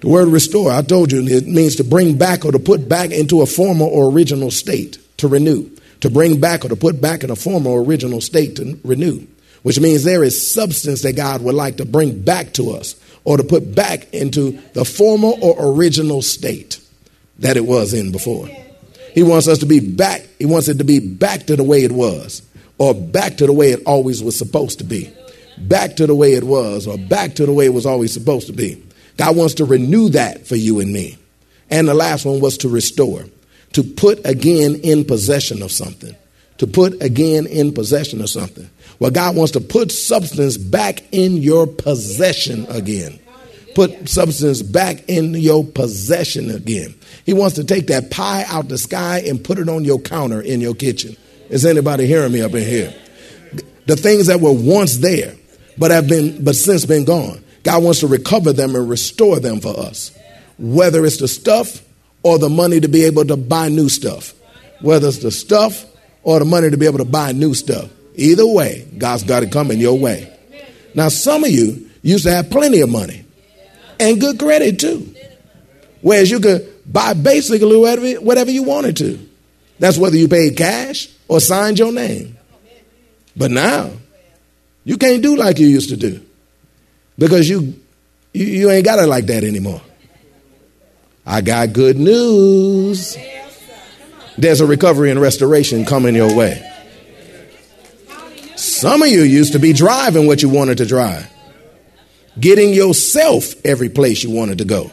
The 0.00 0.08
word 0.08 0.28
restore, 0.28 0.70
I 0.70 0.82
told 0.82 1.12
you, 1.12 1.26
it 1.26 1.46
means 1.46 1.76
to 1.76 1.84
bring 1.84 2.16
back 2.16 2.44
or 2.44 2.52
to 2.52 2.58
put 2.58 2.88
back 2.88 3.10
into 3.10 3.42
a 3.42 3.46
former 3.46 3.84
or 3.84 4.10
original 4.10 4.50
state, 4.50 4.98
to 5.18 5.28
renew. 5.28 5.70
To 6.00 6.10
bring 6.10 6.40
back 6.40 6.64
or 6.64 6.68
to 6.68 6.76
put 6.76 7.00
back 7.00 7.24
in 7.24 7.30
a 7.30 7.36
former 7.36 7.70
or 7.70 7.82
original 7.82 8.20
state 8.20 8.56
to 8.56 8.78
renew, 8.84 9.26
which 9.64 9.80
means 9.80 10.04
there 10.04 10.22
is 10.22 10.50
substance 10.50 11.02
that 11.02 11.16
God 11.16 11.42
would 11.42 11.56
like 11.56 11.78
to 11.78 11.84
bring 11.84 12.22
back 12.22 12.52
to 12.52 12.70
us 12.70 12.94
or 13.24 13.36
to 13.36 13.42
put 13.42 13.74
back 13.74 14.14
into 14.14 14.52
the 14.74 14.84
former 14.84 15.32
or 15.42 15.74
original 15.74 16.22
state 16.22 16.80
that 17.40 17.56
it 17.56 17.66
was 17.66 17.94
in 17.94 18.12
before. 18.12 18.46
He 19.12 19.24
wants 19.24 19.48
us 19.48 19.58
to 19.58 19.66
be 19.66 19.80
back, 19.80 20.22
he 20.38 20.46
wants 20.46 20.68
it 20.68 20.78
to 20.78 20.84
be 20.84 21.00
back 21.00 21.46
to 21.46 21.56
the 21.56 21.64
way 21.64 21.82
it 21.82 21.90
was 21.90 22.47
or 22.78 22.94
back 22.94 23.36
to 23.36 23.46
the 23.46 23.52
way 23.52 23.72
it 23.72 23.82
always 23.86 24.22
was 24.22 24.36
supposed 24.36 24.78
to 24.78 24.84
be 24.84 25.12
back 25.66 25.96
to 25.96 26.06
the 26.06 26.14
way 26.14 26.34
it 26.34 26.44
was 26.44 26.86
or 26.86 26.98
back 26.98 27.34
to 27.34 27.46
the 27.46 27.52
way 27.52 27.66
it 27.66 27.74
was 27.74 27.86
always 27.86 28.12
supposed 28.12 28.46
to 28.46 28.52
be. 28.52 28.82
God 29.16 29.36
wants 29.36 29.54
to 29.54 29.64
renew 29.64 30.10
that 30.10 30.46
for 30.46 30.56
you 30.56 30.80
and 30.80 30.92
me. 30.92 31.18
And 31.70 31.88
the 31.88 31.94
last 31.94 32.24
one 32.24 32.40
was 32.40 32.58
to 32.58 32.68
restore, 32.68 33.24
to 33.72 33.82
put 33.82 34.24
again 34.24 34.76
in 34.76 35.04
possession 35.04 35.62
of 35.62 35.72
something. 35.72 36.14
To 36.58 36.66
put 36.66 37.00
again 37.02 37.46
in 37.46 37.72
possession 37.72 38.20
of 38.20 38.30
something. 38.30 38.68
Well, 38.98 39.10
God 39.10 39.36
wants 39.36 39.52
to 39.52 39.60
put 39.60 39.92
substance 39.92 40.56
back 40.56 41.04
in 41.12 41.36
your 41.36 41.66
possession 41.66 42.66
again. 42.68 43.20
Put 43.74 44.08
substance 44.08 44.62
back 44.62 45.04
in 45.08 45.34
your 45.34 45.64
possession 45.64 46.50
again. 46.50 46.96
He 47.24 47.32
wants 47.32 47.54
to 47.56 47.64
take 47.64 47.88
that 47.88 48.10
pie 48.10 48.44
out 48.48 48.68
the 48.68 48.78
sky 48.78 49.22
and 49.24 49.44
put 49.44 49.58
it 49.58 49.68
on 49.68 49.84
your 49.84 50.00
counter 50.00 50.40
in 50.40 50.60
your 50.60 50.74
kitchen. 50.74 51.16
Is 51.50 51.64
anybody 51.64 52.06
hearing 52.06 52.32
me 52.32 52.42
up 52.42 52.54
in 52.54 52.62
here? 52.62 52.94
The 53.86 53.96
things 53.96 54.26
that 54.26 54.40
were 54.40 54.52
once 54.52 54.98
there, 54.98 55.34
but 55.78 55.90
have 55.90 56.08
been 56.08 56.44
but 56.44 56.54
since 56.54 56.84
been 56.84 57.04
gone. 57.04 57.42
God 57.62 57.82
wants 57.82 58.00
to 58.00 58.06
recover 58.06 58.52
them 58.52 58.74
and 58.74 58.88
restore 58.88 59.40
them 59.40 59.60
for 59.60 59.78
us. 59.78 60.16
Whether 60.58 61.04
it's 61.06 61.18
the 61.18 61.28
stuff 61.28 61.82
or 62.22 62.38
the 62.38 62.48
money 62.48 62.80
to 62.80 62.88
be 62.88 63.04
able 63.04 63.24
to 63.26 63.36
buy 63.36 63.68
new 63.68 63.88
stuff. 63.88 64.34
Whether 64.80 65.08
it's 65.08 65.18
the 65.18 65.30
stuff 65.30 65.84
or 66.22 66.38
the 66.38 66.44
money 66.44 66.70
to 66.70 66.76
be 66.76 66.86
able 66.86 66.98
to 66.98 67.04
buy 67.04 67.32
new 67.32 67.54
stuff. 67.54 67.90
Either 68.14 68.46
way, 68.46 68.86
God's 68.98 69.24
got 69.24 69.40
to 69.40 69.46
come 69.46 69.70
in 69.70 69.78
your 69.78 69.98
way. 69.98 70.32
Now, 70.94 71.08
some 71.08 71.44
of 71.44 71.50
you 71.50 71.88
used 72.02 72.24
to 72.24 72.30
have 72.30 72.50
plenty 72.50 72.80
of 72.80 72.90
money 72.90 73.24
and 74.00 74.20
good 74.20 74.38
credit 74.38 74.78
too. 74.78 75.14
Whereas 76.00 76.30
you 76.30 76.40
could 76.40 76.68
buy 76.90 77.14
basically 77.14 77.76
whatever, 77.76 78.20
whatever 78.20 78.50
you 78.50 78.64
wanted 78.64 78.96
to. 78.98 79.28
That's 79.78 79.96
whether 79.96 80.16
you 80.16 80.28
paid 80.28 80.56
cash 80.56 81.08
or 81.28 81.40
signed 81.40 81.78
your 81.78 81.92
name. 81.92 82.36
But 83.36 83.50
now, 83.50 83.90
you 84.84 84.96
can't 84.96 85.22
do 85.22 85.36
like 85.36 85.58
you 85.58 85.68
used 85.68 85.90
to 85.90 85.96
do 85.96 86.20
because 87.18 87.48
you, 87.48 87.78
you, 88.32 88.46
you 88.46 88.70
ain't 88.70 88.84
got 88.84 88.98
it 88.98 89.06
like 89.06 89.26
that 89.26 89.44
anymore. 89.44 89.82
I 91.26 91.42
got 91.42 91.74
good 91.74 91.98
news. 91.98 93.16
There's 94.38 94.60
a 94.60 94.66
recovery 94.66 95.10
and 95.10 95.20
restoration 95.20 95.84
coming 95.84 96.14
your 96.14 96.34
way. 96.34 96.64
Some 98.56 99.02
of 99.02 99.08
you 99.08 99.22
used 99.22 99.52
to 99.52 99.58
be 99.58 99.72
driving 99.72 100.26
what 100.26 100.42
you 100.42 100.48
wanted 100.48 100.78
to 100.78 100.86
drive, 100.86 101.30
getting 102.40 102.72
yourself 102.72 103.54
every 103.64 103.88
place 103.88 104.24
you 104.24 104.30
wanted 104.30 104.58
to 104.58 104.64
go. 104.64 104.90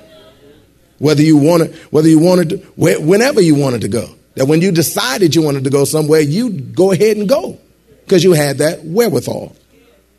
Whether 0.97 1.23
you 1.23 1.37
wanted, 1.37 1.73
whether 1.91 2.07
you 2.07 2.19
wanted 2.19 2.49
to, 2.49 2.57
whenever 2.75 3.41
you 3.41 3.55
wanted 3.55 3.81
to 3.81 3.87
go. 3.87 4.09
That 4.35 4.47
when 4.47 4.61
you 4.61 4.71
decided 4.71 5.33
you 5.33 5.41
wanted 5.41 5.63
to 5.63 5.69
go 5.69 5.85
somewhere, 5.85 6.21
you 6.21 6.49
go 6.49 6.91
ahead 6.91 7.17
and 7.17 7.27
go 7.27 7.57
because 8.03 8.23
you 8.23 8.33
had 8.33 8.59
that 8.59 8.83
wherewithal. 8.83 9.55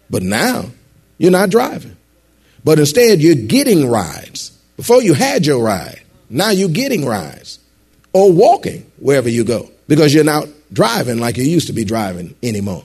But 0.08 0.22
now 0.22 0.66
you're 1.18 1.30
not 1.30 1.50
driving. 1.50 1.96
But 2.64 2.78
instead, 2.78 3.20
you're 3.20 3.34
getting 3.34 3.88
rides. 3.88 4.50
Before 4.76 5.02
you 5.02 5.14
had 5.14 5.46
your 5.46 5.62
ride, 5.62 6.02
now 6.28 6.50
you're 6.50 6.68
getting 6.68 7.06
rides 7.06 7.58
or 8.12 8.32
walking 8.32 8.90
wherever 8.98 9.28
you 9.28 9.44
go 9.44 9.70
because 9.88 10.12
you're 10.12 10.24
not 10.24 10.48
driving 10.72 11.18
like 11.18 11.36
you 11.36 11.44
used 11.44 11.68
to 11.68 11.72
be 11.72 11.84
driving 11.84 12.34
anymore. 12.42 12.84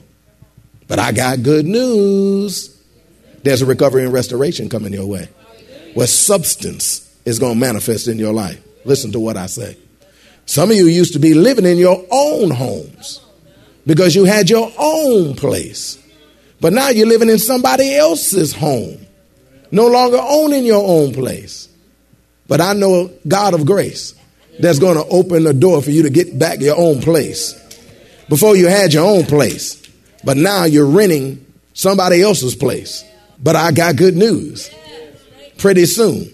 But 0.86 0.98
I 0.98 1.12
got 1.12 1.42
good 1.42 1.66
news. 1.66 2.78
There's 3.42 3.62
a 3.62 3.66
recovery 3.66 4.04
and 4.04 4.12
restoration 4.12 4.68
coming 4.68 4.92
your 4.92 5.06
way 5.06 5.28
where 5.94 6.06
substance 6.06 7.12
is 7.24 7.38
going 7.38 7.54
to 7.54 7.58
manifest 7.58 8.08
in 8.08 8.18
your 8.18 8.32
life. 8.32 8.60
Listen 8.84 9.12
to 9.12 9.20
what 9.20 9.36
I 9.36 9.46
say. 9.46 9.76
Some 10.46 10.70
of 10.70 10.76
you 10.76 10.86
used 10.86 11.12
to 11.14 11.18
be 11.18 11.34
living 11.34 11.64
in 11.64 11.78
your 11.78 12.04
own 12.10 12.50
homes 12.50 13.20
because 13.86 14.14
you 14.14 14.24
had 14.24 14.50
your 14.50 14.70
own 14.78 15.34
place. 15.34 15.98
But 16.60 16.72
now 16.72 16.88
you're 16.90 17.08
living 17.08 17.28
in 17.28 17.38
somebody 17.38 17.94
else's 17.94 18.52
home, 18.52 19.04
no 19.70 19.88
longer 19.88 20.18
owning 20.20 20.64
your 20.64 20.84
own 20.86 21.12
place. 21.12 21.68
But 22.46 22.60
I 22.60 22.72
know 22.72 23.10
God 23.26 23.54
of 23.54 23.66
grace 23.66 24.14
that's 24.60 24.78
going 24.78 24.96
to 24.96 25.04
open 25.06 25.44
the 25.44 25.54
door 25.54 25.82
for 25.82 25.90
you 25.90 26.02
to 26.02 26.10
get 26.10 26.38
back 26.38 26.60
your 26.60 26.76
own 26.76 27.00
place. 27.00 27.58
Before 28.28 28.56
you 28.56 28.68
had 28.68 28.92
your 28.92 29.06
own 29.06 29.24
place, 29.24 29.82
but 30.24 30.36
now 30.36 30.64
you're 30.64 30.86
renting 30.86 31.44
somebody 31.74 32.22
else's 32.22 32.54
place. 32.54 33.04
But 33.42 33.56
I 33.56 33.72
got 33.72 33.96
good 33.96 34.16
news. 34.16 34.70
Pretty 35.58 35.86
soon, 35.86 36.32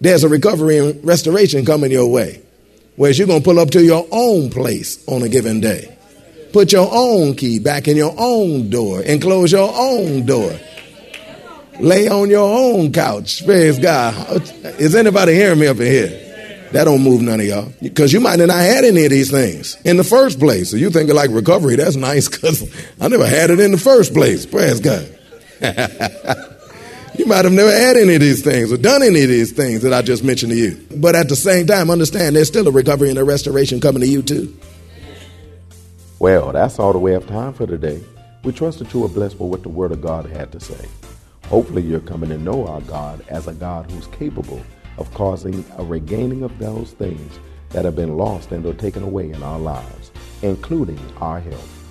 there's 0.00 0.24
a 0.24 0.28
recovery 0.28 0.78
and 0.78 1.04
restoration 1.04 1.64
coming 1.64 1.90
your 1.90 2.10
way. 2.10 2.42
Whereas 2.98 3.16
you're 3.16 3.28
going 3.28 3.40
to 3.40 3.44
pull 3.44 3.60
up 3.60 3.70
to 3.70 3.82
your 3.82 4.06
own 4.10 4.50
place 4.50 5.02
on 5.06 5.22
a 5.22 5.28
given 5.28 5.60
day. 5.60 5.96
Put 6.52 6.72
your 6.72 6.88
own 6.92 7.36
key 7.36 7.60
back 7.60 7.86
in 7.86 7.96
your 7.96 8.12
own 8.18 8.70
door 8.70 9.02
and 9.06 9.22
close 9.22 9.52
your 9.52 9.72
own 9.72 10.26
door. 10.26 10.50
Lay 11.78 12.08
on 12.08 12.28
your 12.28 12.48
own 12.52 12.92
couch. 12.92 13.46
Praise 13.46 13.78
God. 13.78 14.42
Is 14.80 14.96
anybody 14.96 15.34
hearing 15.34 15.60
me 15.60 15.68
up 15.68 15.78
in 15.78 15.86
here? 15.86 16.68
That 16.72 16.84
don't 16.84 17.02
move 17.02 17.22
none 17.22 17.38
of 17.38 17.46
y'all. 17.46 17.72
Because 17.80 18.12
you 18.12 18.18
might 18.18 18.40
have 18.40 18.48
not 18.48 18.56
had 18.56 18.84
any 18.84 19.04
of 19.04 19.10
these 19.10 19.30
things 19.30 19.76
in 19.84 19.96
the 19.96 20.02
first 20.02 20.40
place. 20.40 20.68
So 20.68 20.76
you 20.76 20.90
think 20.90 21.08
like 21.12 21.30
recovery, 21.30 21.76
that's 21.76 21.94
nice 21.94 22.28
because 22.28 22.68
I 23.00 23.06
never 23.06 23.28
had 23.28 23.50
it 23.50 23.60
in 23.60 23.70
the 23.70 23.78
first 23.78 24.12
place. 24.12 24.44
Praise 24.44 24.80
God. 24.80 25.08
you 27.18 27.26
might 27.26 27.44
have 27.44 27.52
never 27.52 27.70
had 27.70 27.96
any 27.96 28.14
of 28.14 28.20
these 28.20 28.42
things 28.42 28.72
or 28.72 28.76
done 28.76 29.02
any 29.02 29.22
of 29.22 29.28
these 29.28 29.52
things 29.52 29.82
that 29.82 29.92
I 29.92 30.02
just 30.02 30.22
mentioned 30.22 30.52
to 30.52 30.56
you. 30.56 30.80
But 30.96 31.16
at 31.16 31.28
the 31.28 31.36
same 31.36 31.66
time, 31.66 31.90
understand 31.90 32.36
there's 32.36 32.48
still 32.48 32.68
a 32.68 32.70
recovery 32.70 33.10
and 33.10 33.18
a 33.18 33.24
restoration 33.24 33.80
coming 33.80 34.00
to 34.00 34.08
you 34.08 34.22
too. 34.22 34.56
Well, 36.20 36.52
that's 36.52 36.78
all 36.78 36.92
the 36.92 36.98
way 36.98 37.12
have 37.12 37.26
time 37.26 37.52
for 37.52 37.66
today. 37.66 38.02
We 38.44 38.52
trust 38.52 38.78
that 38.78 38.94
you 38.94 39.04
are 39.04 39.08
blessed 39.08 39.38
by 39.38 39.44
what 39.44 39.62
the 39.62 39.68
Word 39.68 39.92
of 39.92 40.00
God 40.00 40.26
had 40.26 40.52
to 40.52 40.60
say. 40.60 40.88
Hopefully, 41.46 41.82
you're 41.82 42.00
coming 42.00 42.30
to 42.30 42.38
know 42.38 42.66
our 42.66 42.80
God 42.82 43.24
as 43.28 43.48
a 43.48 43.52
God 43.52 43.90
who's 43.90 44.06
capable 44.08 44.62
of 44.96 45.12
causing 45.14 45.64
a 45.76 45.84
regaining 45.84 46.42
of 46.42 46.58
those 46.58 46.92
things 46.92 47.38
that 47.70 47.84
have 47.84 47.96
been 47.96 48.16
lost 48.16 48.52
and 48.52 48.64
or 48.64 48.74
taken 48.74 49.02
away 49.02 49.30
in 49.30 49.42
our 49.42 49.58
lives, 49.58 50.10
including 50.42 51.00
our 51.20 51.40
health. 51.40 51.84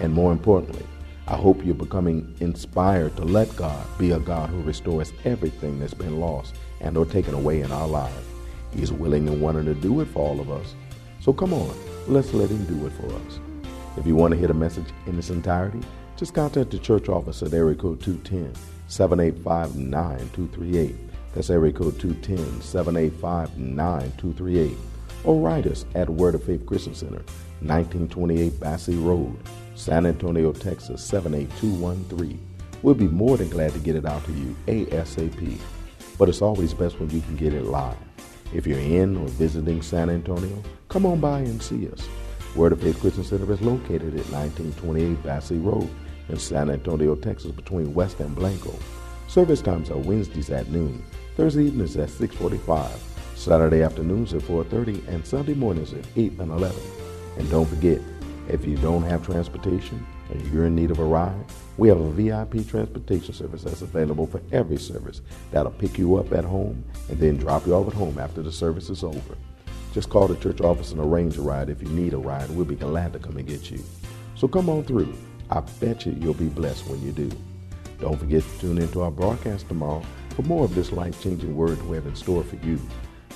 And 0.00 0.12
more 0.12 0.32
importantly, 0.32 0.84
I 1.28 1.36
hope 1.36 1.64
you're 1.64 1.74
becoming 1.74 2.36
inspired 2.38 3.16
to 3.16 3.24
let 3.24 3.54
God 3.56 3.84
be 3.98 4.12
a 4.12 4.20
God 4.20 4.48
who 4.48 4.62
restores 4.62 5.12
everything 5.24 5.80
that's 5.80 5.92
been 5.92 6.20
lost 6.20 6.54
and 6.80 6.96
or 6.96 7.04
taken 7.04 7.34
away 7.34 7.62
in 7.62 7.72
our 7.72 7.88
lives. 7.88 8.26
He's 8.72 8.92
willing 8.92 9.28
and 9.28 9.40
wanting 9.40 9.64
to 9.64 9.74
do 9.74 10.00
it 10.00 10.06
for 10.06 10.20
all 10.20 10.38
of 10.38 10.52
us. 10.52 10.74
So 11.20 11.32
come 11.32 11.52
on, 11.52 11.74
let's 12.06 12.32
let 12.32 12.50
him 12.50 12.64
do 12.66 12.86
it 12.86 12.92
for 12.92 13.06
us. 13.06 13.40
If 13.96 14.06
you 14.06 14.14
want 14.14 14.34
to 14.34 14.38
hear 14.38 14.46
the 14.46 14.54
message 14.54 14.86
in 15.06 15.18
its 15.18 15.30
entirety, 15.30 15.80
just 16.16 16.32
contact 16.32 16.70
the 16.70 16.78
church 16.78 17.08
office 17.08 17.42
at 17.42 17.52
area 17.52 17.74
code 17.74 18.00
210 18.00 18.54
785 18.86 19.76
9238. 19.76 20.94
That's 21.34 21.50
area 21.50 21.72
code 21.72 21.98
210 21.98 22.60
785 22.60 23.58
9238. 23.58 24.76
Or 25.24 25.40
write 25.40 25.66
us 25.66 25.86
at 25.96 26.08
Word 26.08 26.36
of 26.36 26.44
Faith 26.44 26.64
Christian 26.66 26.94
Center, 26.94 27.24
1928 27.62 28.60
Basse 28.60 28.90
Road, 28.90 29.36
San 29.76 30.06
Antonio, 30.06 30.52
Texas 30.52 31.04
78213. 31.04 32.40
We'll 32.82 32.94
be 32.94 33.08
more 33.08 33.36
than 33.36 33.50
glad 33.50 33.72
to 33.72 33.78
get 33.78 33.94
it 33.94 34.06
out 34.06 34.24
to 34.24 34.32
you 34.32 34.56
ASAP. 34.66 35.58
But 36.18 36.30
it's 36.30 36.40
always 36.40 36.72
best 36.72 36.98
when 36.98 37.10
you 37.10 37.20
can 37.20 37.36
get 37.36 37.52
it 37.52 37.64
live. 37.64 37.96
If 38.54 38.66
you're 38.66 38.78
in 38.78 39.18
or 39.18 39.28
visiting 39.28 39.82
San 39.82 40.08
Antonio, 40.08 40.62
come 40.88 41.04
on 41.04 41.20
by 41.20 41.40
and 41.40 41.62
see 41.62 41.88
us. 41.90 42.08
Word 42.54 42.72
of 42.72 42.80
Faith 42.80 42.98
Christian 43.00 43.22
Center 43.22 43.52
is 43.52 43.60
located 43.60 44.18
at 44.18 44.30
1928 44.30 45.22
Basse 45.22 45.52
Road 45.52 45.90
in 46.30 46.38
San 46.38 46.70
Antonio, 46.70 47.14
Texas, 47.14 47.52
between 47.52 47.92
West 47.92 48.18
and 48.20 48.34
Blanco. 48.34 48.74
Service 49.28 49.60
times 49.60 49.90
are 49.90 49.98
Wednesdays 49.98 50.48
at 50.48 50.70
noon, 50.70 51.04
Thursday 51.36 51.64
evenings 51.64 51.96
at 51.98 52.08
6:45, 52.08 52.98
Saturday 53.34 53.82
afternoons 53.82 54.32
at 54.32 54.40
4:30, 54.40 55.02
and 55.08 55.26
Sunday 55.26 55.54
mornings 55.54 55.92
at 55.92 56.06
8 56.16 56.32
and 56.38 56.50
11. 56.50 56.80
And 57.36 57.50
don't 57.50 57.68
forget, 57.68 58.00
if 58.48 58.64
you 58.64 58.76
don't 58.76 59.02
have 59.02 59.24
transportation 59.24 60.06
and 60.30 60.52
you're 60.52 60.66
in 60.66 60.74
need 60.74 60.90
of 60.90 60.98
a 60.98 61.04
ride, 61.04 61.44
we 61.76 61.88
have 61.88 62.00
a 62.00 62.10
VIP 62.10 62.66
transportation 62.66 63.34
service 63.34 63.62
that's 63.62 63.82
available 63.82 64.26
for 64.26 64.40
every 64.52 64.76
service 64.76 65.20
that'll 65.50 65.72
pick 65.72 65.98
you 65.98 66.16
up 66.16 66.32
at 66.32 66.44
home 66.44 66.84
and 67.08 67.18
then 67.18 67.36
drop 67.36 67.66
you 67.66 67.74
off 67.74 67.88
at 67.88 67.94
home 67.94 68.18
after 68.18 68.42
the 68.42 68.52
service 68.52 68.90
is 68.90 69.04
over. 69.04 69.36
Just 69.92 70.10
call 70.10 70.28
the 70.28 70.36
church 70.36 70.60
office 70.60 70.92
and 70.92 71.00
arrange 71.00 71.38
a 71.38 71.42
ride 71.42 71.70
if 71.70 71.82
you 71.82 71.88
need 71.88 72.12
a 72.12 72.18
ride. 72.18 72.50
We'll 72.50 72.64
be 72.64 72.74
glad 72.74 73.12
to 73.14 73.18
come 73.18 73.36
and 73.36 73.46
get 73.46 73.70
you. 73.70 73.82
So 74.34 74.46
come 74.46 74.68
on 74.68 74.84
through. 74.84 75.14
I 75.50 75.60
bet 75.60 76.04
you 76.04 76.12
you'll 76.20 76.34
be 76.34 76.48
blessed 76.48 76.86
when 76.86 77.00
you 77.02 77.12
do. 77.12 77.30
Don't 77.98 78.18
forget 78.18 78.42
to 78.42 78.58
tune 78.60 78.78
into 78.78 79.00
our 79.00 79.10
broadcast 79.10 79.68
tomorrow 79.68 80.02
for 80.30 80.42
more 80.42 80.64
of 80.64 80.74
this 80.74 80.92
life 80.92 81.22
changing 81.22 81.56
word 81.56 81.80
we 81.88 81.96
have 81.96 82.06
in 82.06 82.14
store 82.14 82.44
for 82.44 82.56
you. 82.56 82.78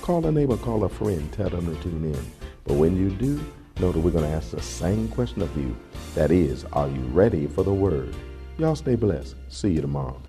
Call 0.01 0.25
a 0.25 0.31
neighbor, 0.31 0.57
call 0.57 0.83
a 0.83 0.89
friend, 0.89 1.31
tell 1.33 1.49
them 1.49 1.65
to 1.65 1.81
tune 1.81 2.05
in. 2.05 2.31
But 2.63 2.75
when 2.75 2.95
you 2.95 3.09
do, 3.09 3.43
know 3.81 3.91
that 3.91 3.99
we're 3.99 4.11
going 4.11 4.23
to 4.23 4.29
ask 4.29 4.51
the 4.51 4.61
same 4.61 5.07
question 5.07 5.41
of 5.41 5.57
you. 5.57 5.75
That 6.13 6.29
is, 6.29 6.65
are 6.71 6.87
you 6.87 7.01
ready 7.05 7.47
for 7.47 7.63
the 7.63 7.73
word? 7.73 8.15
Y'all 8.59 8.75
stay 8.75 8.95
blessed. 8.95 9.35
See 9.49 9.71
you 9.71 9.81
tomorrow. 9.81 10.21